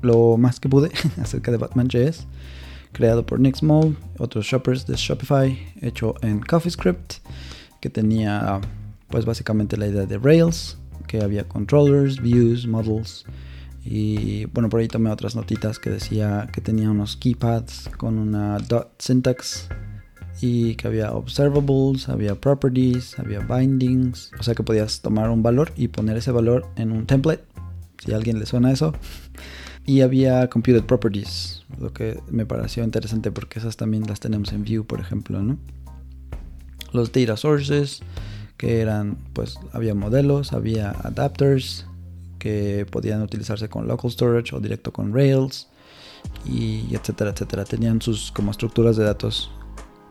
lo 0.00 0.36
más 0.38 0.60
que 0.60 0.68
pude 0.68 0.90
acerca 1.20 1.50
de 1.50 1.58
Batman.js, 1.58 2.26
creado 2.96 3.26
por 3.26 3.38
Small, 3.54 3.94
otros 4.18 4.46
shoppers 4.46 4.86
de 4.86 4.96
Shopify, 4.96 5.58
hecho 5.82 6.14
en 6.22 6.40
CoffeeScript, 6.40 7.16
que 7.78 7.90
tenía 7.90 8.58
pues 9.08 9.26
básicamente 9.26 9.76
la 9.76 9.86
idea 9.86 10.06
de 10.06 10.16
Rails 10.16 10.78
que 11.06 11.20
había 11.22 11.44
controllers, 11.46 12.22
views, 12.22 12.66
models. 12.66 13.26
Y 13.84 14.46
bueno, 14.46 14.70
por 14.70 14.80
ahí 14.80 14.88
tomé 14.88 15.10
otras 15.10 15.36
notitas 15.36 15.78
que 15.78 15.90
decía 15.90 16.48
que 16.54 16.62
tenía 16.62 16.90
unos 16.90 17.18
keypads 17.18 17.90
con 17.98 18.16
una 18.16 18.56
dot 18.60 18.90
syntax 18.98 19.68
y 20.40 20.74
que 20.76 20.88
había 20.88 21.12
observables, 21.12 22.08
había 22.08 22.34
properties, 22.34 23.18
había 23.18 23.40
bindings. 23.40 24.30
O 24.40 24.42
sea 24.42 24.54
que 24.54 24.62
podías 24.62 25.02
tomar 25.02 25.28
un 25.28 25.42
valor 25.42 25.70
y 25.76 25.88
poner 25.88 26.16
ese 26.16 26.30
valor 26.30 26.66
en 26.76 26.92
un 26.92 27.04
template, 27.04 27.44
si 27.98 28.14
a 28.14 28.16
alguien 28.16 28.38
le 28.38 28.46
suena 28.46 28.72
eso. 28.72 28.94
Y 29.86 30.00
había 30.00 30.50
computed 30.50 30.82
properties, 30.82 31.64
lo 31.80 31.92
que 31.92 32.20
me 32.28 32.44
pareció 32.44 32.82
interesante 32.82 33.30
porque 33.30 33.60
esas 33.60 33.76
también 33.76 34.04
las 34.08 34.18
tenemos 34.18 34.52
en 34.52 34.64
Vue, 34.64 34.82
por 34.82 35.00
ejemplo, 35.00 35.40
¿no? 35.42 35.58
Los 36.92 37.12
data 37.12 37.36
sources, 37.36 38.02
que 38.56 38.80
eran, 38.80 39.16
pues 39.32 39.58
había 39.72 39.94
modelos, 39.94 40.52
había 40.52 40.90
adapters 40.90 41.86
que 42.38 42.86
podían 42.90 43.22
utilizarse 43.22 43.68
con 43.68 43.86
local 43.86 44.10
storage 44.10 44.54
o 44.54 44.60
directo 44.60 44.92
con 44.92 45.14
Rails 45.14 45.68
y 46.44 46.94
etcétera, 46.94 47.30
etcétera. 47.30 47.64
Tenían 47.64 48.02
sus 48.02 48.32
como 48.32 48.50
estructuras 48.50 48.96
de 48.96 49.04
datos 49.04 49.50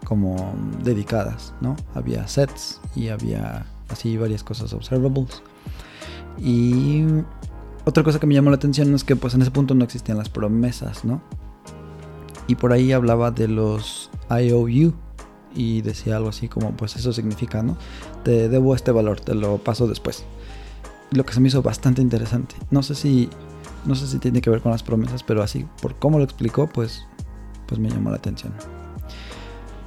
como 0.06 0.56
dedicadas, 0.84 1.54
¿no? 1.60 1.76
Había 1.94 2.28
sets 2.28 2.80
y 2.96 3.10
había 3.10 3.66
así 3.90 4.16
varias 4.18 4.44
cosas 4.44 4.74
observables. 4.74 5.42
Y 6.38 7.04
otra 7.86 8.04
cosa 8.04 8.20
que 8.20 8.28
me 8.28 8.34
llamó 8.34 8.50
la 8.50 8.58
atención 8.58 8.94
es 8.94 9.04
que 9.04 9.16
pues 9.16 9.34
en 9.34 9.42
ese 9.42 9.52
punto 9.52 9.76
no 9.76 9.84
existían 9.84 10.18
las 10.18 10.30
promesas, 10.30 11.06
¿no? 11.06 11.22
Y 12.48 12.56
por 12.56 12.74
ahí 12.74 12.92
hablaba 12.92 13.32
de 13.32 13.48
los 13.48 14.12
IOU, 14.30 14.94
y 15.56 15.82
decía 15.82 16.18
algo 16.18 16.30
así 16.30 16.48
como, 16.48 16.72
pues 16.72 16.96
eso 16.96 17.14
significa, 17.14 17.64
¿no? 17.64 17.78
Te 18.24 18.50
debo 18.50 18.76
este 18.76 18.92
valor, 18.92 19.22
te 19.22 19.34
lo 19.34 19.58
paso 19.58 19.88
después. 19.88 20.24
Lo 21.12 21.26
que 21.26 21.34
se 21.34 21.40
me 21.40 21.48
hizo 21.48 21.62
bastante 21.62 22.02
interesante. 22.02 22.56
No 22.70 22.84
sé 22.84 22.94
si, 22.94 23.30
no 23.86 23.96
sé 23.96 24.08
si 24.08 24.20
tiene 24.20 24.42
que 24.42 24.50
ver 24.50 24.62
con 24.62 24.72
las 24.72 24.84
promesas, 24.84 25.24
pero 25.24 25.42
así, 25.42 25.66
por 25.82 25.96
cómo 25.96 26.18
lo 26.18 26.26
explicó, 26.26 26.68
pues, 26.68 27.06
pues 27.68 27.80
me 27.80 27.90
llamó 27.90 28.10
la 28.10 28.18
atención. 28.18 28.54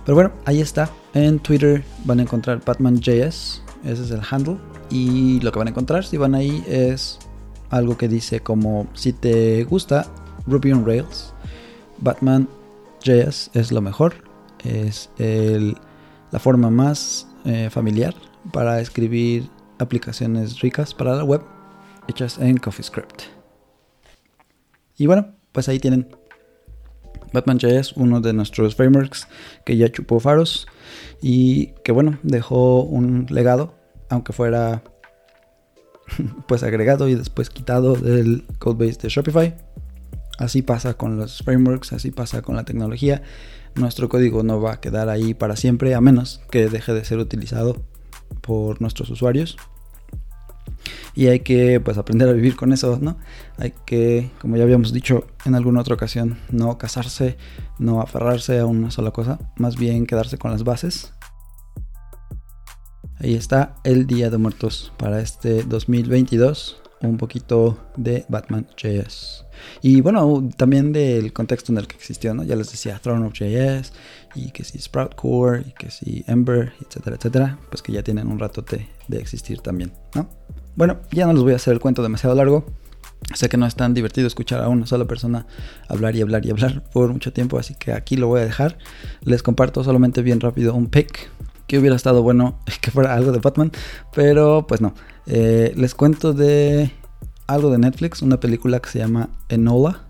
Pero 0.04 0.14
bueno, 0.14 0.32
ahí 0.46 0.61
está. 0.61 0.90
En 1.12 1.38
Twitter 1.38 1.84
van 2.04 2.20
a 2.20 2.22
encontrar 2.22 2.62
Batman.js, 2.64 3.62
ese 3.84 4.02
es 4.02 4.11
el 4.11 4.20
handle. 4.28 4.56
Y 4.90 5.38
lo 5.40 5.52
que 5.52 5.58
van 5.58 5.68
a 5.68 5.70
encontrar 5.70 6.04
si 6.04 6.16
van 6.16 6.34
ahí 6.34 6.64
es 6.66 7.18
algo 7.70 7.96
que 7.96 8.09
dice 8.09 8.40
como, 8.40 8.87
si 8.94 9.12
te 9.12 9.64
gusta 9.64 10.07
Ruby 10.46 10.72
on 10.72 10.87
Rails, 10.87 11.33
Batman.js 11.98 13.50
es 13.54 13.72
lo 13.72 13.81
mejor 13.81 14.28
es 14.64 15.11
la 16.31 16.38
forma 16.38 16.70
más 16.70 17.26
eh, 17.44 17.68
familiar 17.70 18.14
para 18.52 18.81
escribir 18.81 19.48
aplicaciones 19.78 20.61
ricas 20.61 20.94
para 20.94 21.14
la 21.14 21.24
web 21.24 21.42
hechas 22.09 22.38
en 22.38 22.57
CoffeeScript. 22.57 23.22
Y 24.96 25.07
bueno, 25.07 25.35
pues 25.52 25.68
ahí 25.68 25.78
tienen 25.78 26.09
Batman.js, 27.33 27.92
uno 27.96 28.20
de 28.20 28.33
nuestros 28.33 28.74
frameworks 28.74 29.28
que 29.64 29.76
ya 29.76 29.90
chupó 29.92 30.18
faros 30.18 30.66
y 31.22 31.68
que 31.85 31.92
bueno, 31.92 32.18
dejó 32.22 32.83
un 32.83 33.26
legado, 33.31 33.74
aunque 34.09 34.33
fuera 34.33 34.83
pues 36.48 36.62
agregado 36.62 37.08
y 37.08 37.14
después 37.14 37.50
quitado 37.50 37.94
del 37.94 38.44
codebase 38.58 39.00
de 39.02 39.08
Shopify. 39.08 39.56
Así 40.38 40.62
pasa 40.62 40.94
con 40.94 41.16
los 41.16 41.42
frameworks, 41.42 41.92
así 41.92 42.10
pasa 42.12 42.42
con 42.42 42.54
la 42.54 42.64
tecnología 42.64 43.22
nuestro 43.78 44.08
código 44.08 44.42
no 44.42 44.60
va 44.60 44.74
a 44.74 44.80
quedar 44.80 45.08
ahí 45.08 45.34
para 45.34 45.56
siempre 45.56 45.94
a 45.94 46.00
menos 46.00 46.40
que 46.50 46.68
deje 46.68 46.92
de 46.92 47.04
ser 47.04 47.18
utilizado 47.18 47.82
por 48.40 48.80
nuestros 48.80 49.10
usuarios. 49.10 49.56
Y 51.14 51.26
hay 51.26 51.40
que 51.40 51.80
pues 51.80 51.98
aprender 51.98 52.28
a 52.28 52.32
vivir 52.32 52.54
con 52.54 52.72
eso, 52.72 52.98
¿no? 53.00 53.18
Hay 53.56 53.72
que, 53.86 54.30
como 54.40 54.56
ya 54.56 54.62
habíamos 54.62 54.92
dicho 54.92 55.26
en 55.44 55.54
alguna 55.54 55.80
otra 55.80 55.94
ocasión, 55.94 56.38
no 56.50 56.78
casarse, 56.78 57.36
no 57.78 58.00
aferrarse 58.00 58.58
a 58.58 58.66
una 58.66 58.90
sola 58.90 59.10
cosa, 59.10 59.38
más 59.56 59.76
bien 59.76 60.06
quedarse 60.06 60.38
con 60.38 60.52
las 60.52 60.62
bases. 60.62 61.12
Ahí 63.20 63.35
está 63.35 63.74
el 63.83 64.07
Día 64.07 64.31
de 64.31 64.38
Muertos 64.38 64.92
para 64.96 65.20
este 65.20 65.64
2022. 65.64 66.83
un 67.00 67.16
poquito 67.16 67.78
de 67.96 68.24
Batman.js. 68.28 69.44
Y 69.83 70.00
bueno, 70.00 70.48
también 70.57 70.92
del 70.92 71.33
contexto 71.33 71.72
en 71.72 71.78
el 71.78 71.87
que 71.87 71.96
existió, 71.96 72.35
¿no? 72.35 72.42
Ya 72.42 72.57
les 72.57 72.70
decía 72.70 72.98
Throne 73.00 73.24
of 73.26 73.35
JS 73.35 73.92
y 74.35 74.50
que 74.50 74.64
si 74.64 74.78
Sprout 74.78 75.14
Core 75.14 75.62
y 75.68 75.72
que 75.72 75.90
si 75.90 76.24
Ember, 76.26 76.72
etcétera, 76.81 77.16
etcétera, 77.16 77.59
pues 77.70 77.83
que 77.83 77.92
ya 77.92 78.02
tienen 78.02 78.28
un 78.28 78.38
rato 78.38 78.62
de, 78.62 78.88
de 79.07 79.18
existir 79.18 79.61
también, 79.61 79.92
¿no? 80.14 80.28
Bueno, 80.74 80.98
ya 81.12 81.26
no 81.26 81.33
les 81.33 81.42
voy 81.42 81.52
a 81.52 81.57
hacer 81.57 81.72
el 81.72 81.81
cuento 81.81 82.02
demasiado 82.02 82.35
largo. 82.35 82.66
Sé 83.35 83.48
que 83.48 83.57
no 83.57 83.66
es 83.66 83.74
tan 83.74 83.94
divertido 83.94 84.26
escuchar 84.26 84.62
a 84.62 84.68
una 84.68 84.87
sola 84.87 85.04
persona 85.07 85.46
hablar 85.88 86.14
y 86.16 86.22
hablar 86.22 86.46
y 86.46 86.50
hablar 86.50 86.85
por 86.90 87.12
mucho 87.12 87.33
tiempo, 87.33 87.59
así 87.59 87.74
que 87.74 87.92
aquí 87.92 88.16
lo 88.16 88.28
voy 88.28 88.40
a 88.40 88.44
dejar. 88.44 88.78
Les 89.22 89.42
comparto 89.42 89.83
solamente 89.83 90.22
bien 90.22 90.40
rápido 90.40 90.74
un 90.74 90.88
pick 90.88 91.31
que 91.68 91.78
hubiera 91.78 91.94
estado 91.94 92.22
bueno 92.22 92.59
que 92.81 92.90
fuera 92.90 93.14
algo 93.14 93.31
de 93.31 93.38
Batman, 93.38 93.70
pero 94.12 94.66
pues 94.66 94.81
no. 94.81 94.94
Eh, 95.26 95.72
les 95.76 95.94
cuento 95.94 96.33
de 96.33 96.90
algo 97.46 97.70
de 97.70 97.78
Netflix, 97.78 98.22
una 98.22 98.40
película 98.40 98.81
que 98.81 98.90
se 98.90 98.98
llama 98.98 99.31
Enola, 99.48 100.09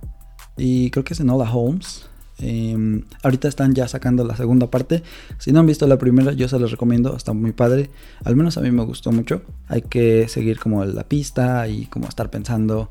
y 0.56 0.90
creo 0.90 1.04
que 1.04 1.12
es 1.12 1.20
Enola 1.20 1.52
Holmes. 1.52 2.06
Em, 2.40 3.02
ahorita 3.24 3.48
están 3.48 3.74
ya 3.74 3.88
sacando 3.88 4.24
la 4.24 4.36
segunda 4.36 4.70
parte. 4.70 5.02
Si 5.38 5.52
no 5.52 5.60
han 5.60 5.66
visto 5.66 5.86
la 5.86 5.98
primera, 5.98 6.32
yo 6.32 6.48
se 6.48 6.58
los 6.58 6.70
recomiendo. 6.70 7.16
Está 7.16 7.32
muy 7.32 7.52
padre. 7.52 7.90
Al 8.24 8.36
menos 8.36 8.56
a 8.58 8.60
mí 8.60 8.70
me 8.70 8.84
gustó 8.84 9.10
mucho. 9.10 9.42
Hay 9.66 9.82
que 9.82 10.28
seguir 10.28 10.58
como 10.58 10.84
la 10.84 11.04
pista 11.04 11.66
y 11.68 11.86
como 11.86 12.08
estar 12.08 12.30
pensando 12.30 12.90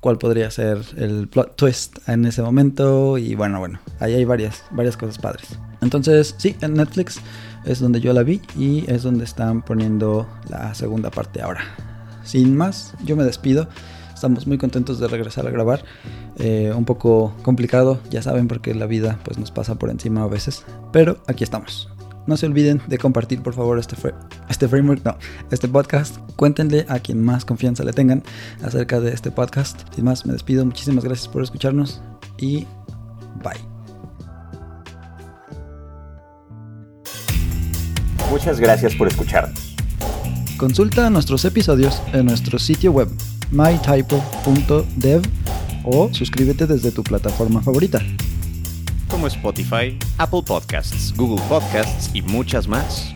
cuál 0.00 0.18
podría 0.18 0.50
ser 0.50 0.80
el 0.96 1.28
plot 1.28 1.56
twist 1.56 2.08
en 2.08 2.24
ese 2.24 2.42
momento. 2.42 3.18
Y 3.18 3.34
bueno, 3.34 3.58
bueno, 3.58 3.80
ahí 4.00 4.14
hay 4.14 4.24
varias, 4.24 4.64
varias 4.70 4.96
cosas 4.96 5.18
padres. 5.18 5.58
Entonces, 5.80 6.34
sí, 6.38 6.56
en 6.60 6.74
Netflix 6.74 7.20
es 7.68 7.80
donde 7.80 8.00
yo 8.00 8.12
la 8.14 8.22
vi 8.22 8.40
y 8.56 8.90
es 8.90 9.02
donde 9.02 9.24
están 9.24 9.62
poniendo 9.62 10.26
la 10.48 10.74
segunda 10.74 11.10
parte 11.10 11.42
ahora. 11.42 11.60
Sin 12.24 12.56
más, 12.56 12.94
yo 13.04 13.14
me 13.14 13.24
despido. 13.24 13.68
Estamos 14.12 14.46
muy 14.46 14.58
contentos 14.58 14.98
de 14.98 15.06
regresar 15.06 15.46
a 15.46 15.50
grabar. 15.50 15.84
Eh, 16.38 16.72
un 16.74 16.84
poco 16.84 17.34
complicado, 17.42 18.00
ya 18.10 18.22
saben, 18.22 18.48
porque 18.48 18.74
la 18.74 18.86
vida 18.86 19.18
pues, 19.22 19.38
nos 19.38 19.50
pasa 19.50 19.76
por 19.76 19.90
encima 19.90 20.22
a 20.22 20.28
veces. 20.28 20.64
Pero 20.92 21.18
aquí 21.26 21.44
estamos. 21.44 21.90
No 22.26 22.36
se 22.36 22.46
olviden 22.46 22.80
de 22.88 22.98
compartir 22.98 23.42
por 23.42 23.54
favor 23.54 23.78
este, 23.78 23.96
este 24.48 24.68
framework, 24.68 25.04
no, 25.04 25.16
este 25.50 25.68
podcast. 25.68 26.18
Cuéntenle 26.36 26.84
a 26.88 26.98
quien 26.98 27.22
más 27.22 27.44
confianza 27.44 27.84
le 27.84 27.92
tengan 27.92 28.22
acerca 28.62 29.00
de 29.00 29.12
este 29.12 29.30
podcast. 29.30 29.82
Sin 29.94 30.04
más, 30.04 30.26
me 30.26 30.32
despido. 30.32 30.64
Muchísimas 30.64 31.04
gracias 31.04 31.28
por 31.28 31.42
escucharnos 31.42 32.02
y 32.38 32.66
bye. 33.42 33.77
Muchas 38.30 38.60
gracias 38.60 38.94
por 38.94 39.08
escucharnos. 39.08 39.74
Consulta 40.56 41.08
nuestros 41.08 41.44
episodios 41.44 42.02
en 42.12 42.26
nuestro 42.26 42.58
sitio 42.58 42.92
web 42.92 43.08
mytypo.dev 43.50 45.22
o 45.84 46.12
suscríbete 46.12 46.66
desde 46.66 46.92
tu 46.92 47.02
plataforma 47.02 47.62
favorita. 47.62 48.00
Como 49.08 49.26
Spotify, 49.28 49.96
Apple 50.18 50.42
Podcasts, 50.44 51.14
Google 51.16 51.42
Podcasts 51.48 52.10
y 52.12 52.22
muchas 52.22 52.68
más. 52.68 53.14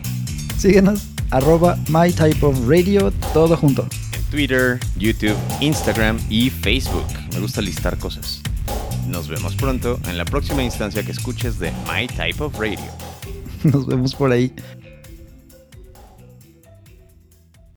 Síguenos 0.57 1.07
arroba 1.29 1.77
mytypeofradio 1.89 3.11
todo 3.33 3.57
junto. 3.57 3.87
En 4.13 4.23
Twitter, 4.31 4.79
YouTube, 4.95 5.35
Instagram 5.59 6.19
y 6.29 6.49
Facebook. 6.49 7.05
Me 7.33 7.39
gusta 7.39 7.61
listar 7.61 7.97
cosas. 7.97 8.41
Nos 9.07 9.27
vemos 9.27 9.55
pronto 9.55 9.99
en 10.07 10.17
la 10.17 10.25
próxima 10.25 10.63
instancia 10.63 11.03
que 11.03 11.11
escuches 11.11 11.59
de 11.59 11.71
My 11.91 12.07
Type 12.07 12.43
of 12.43 12.57
Radio. 12.57 12.79
Nos 13.63 13.85
vemos 13.85 14.15
por 14.15 14.31
ahí. 14.31 14.53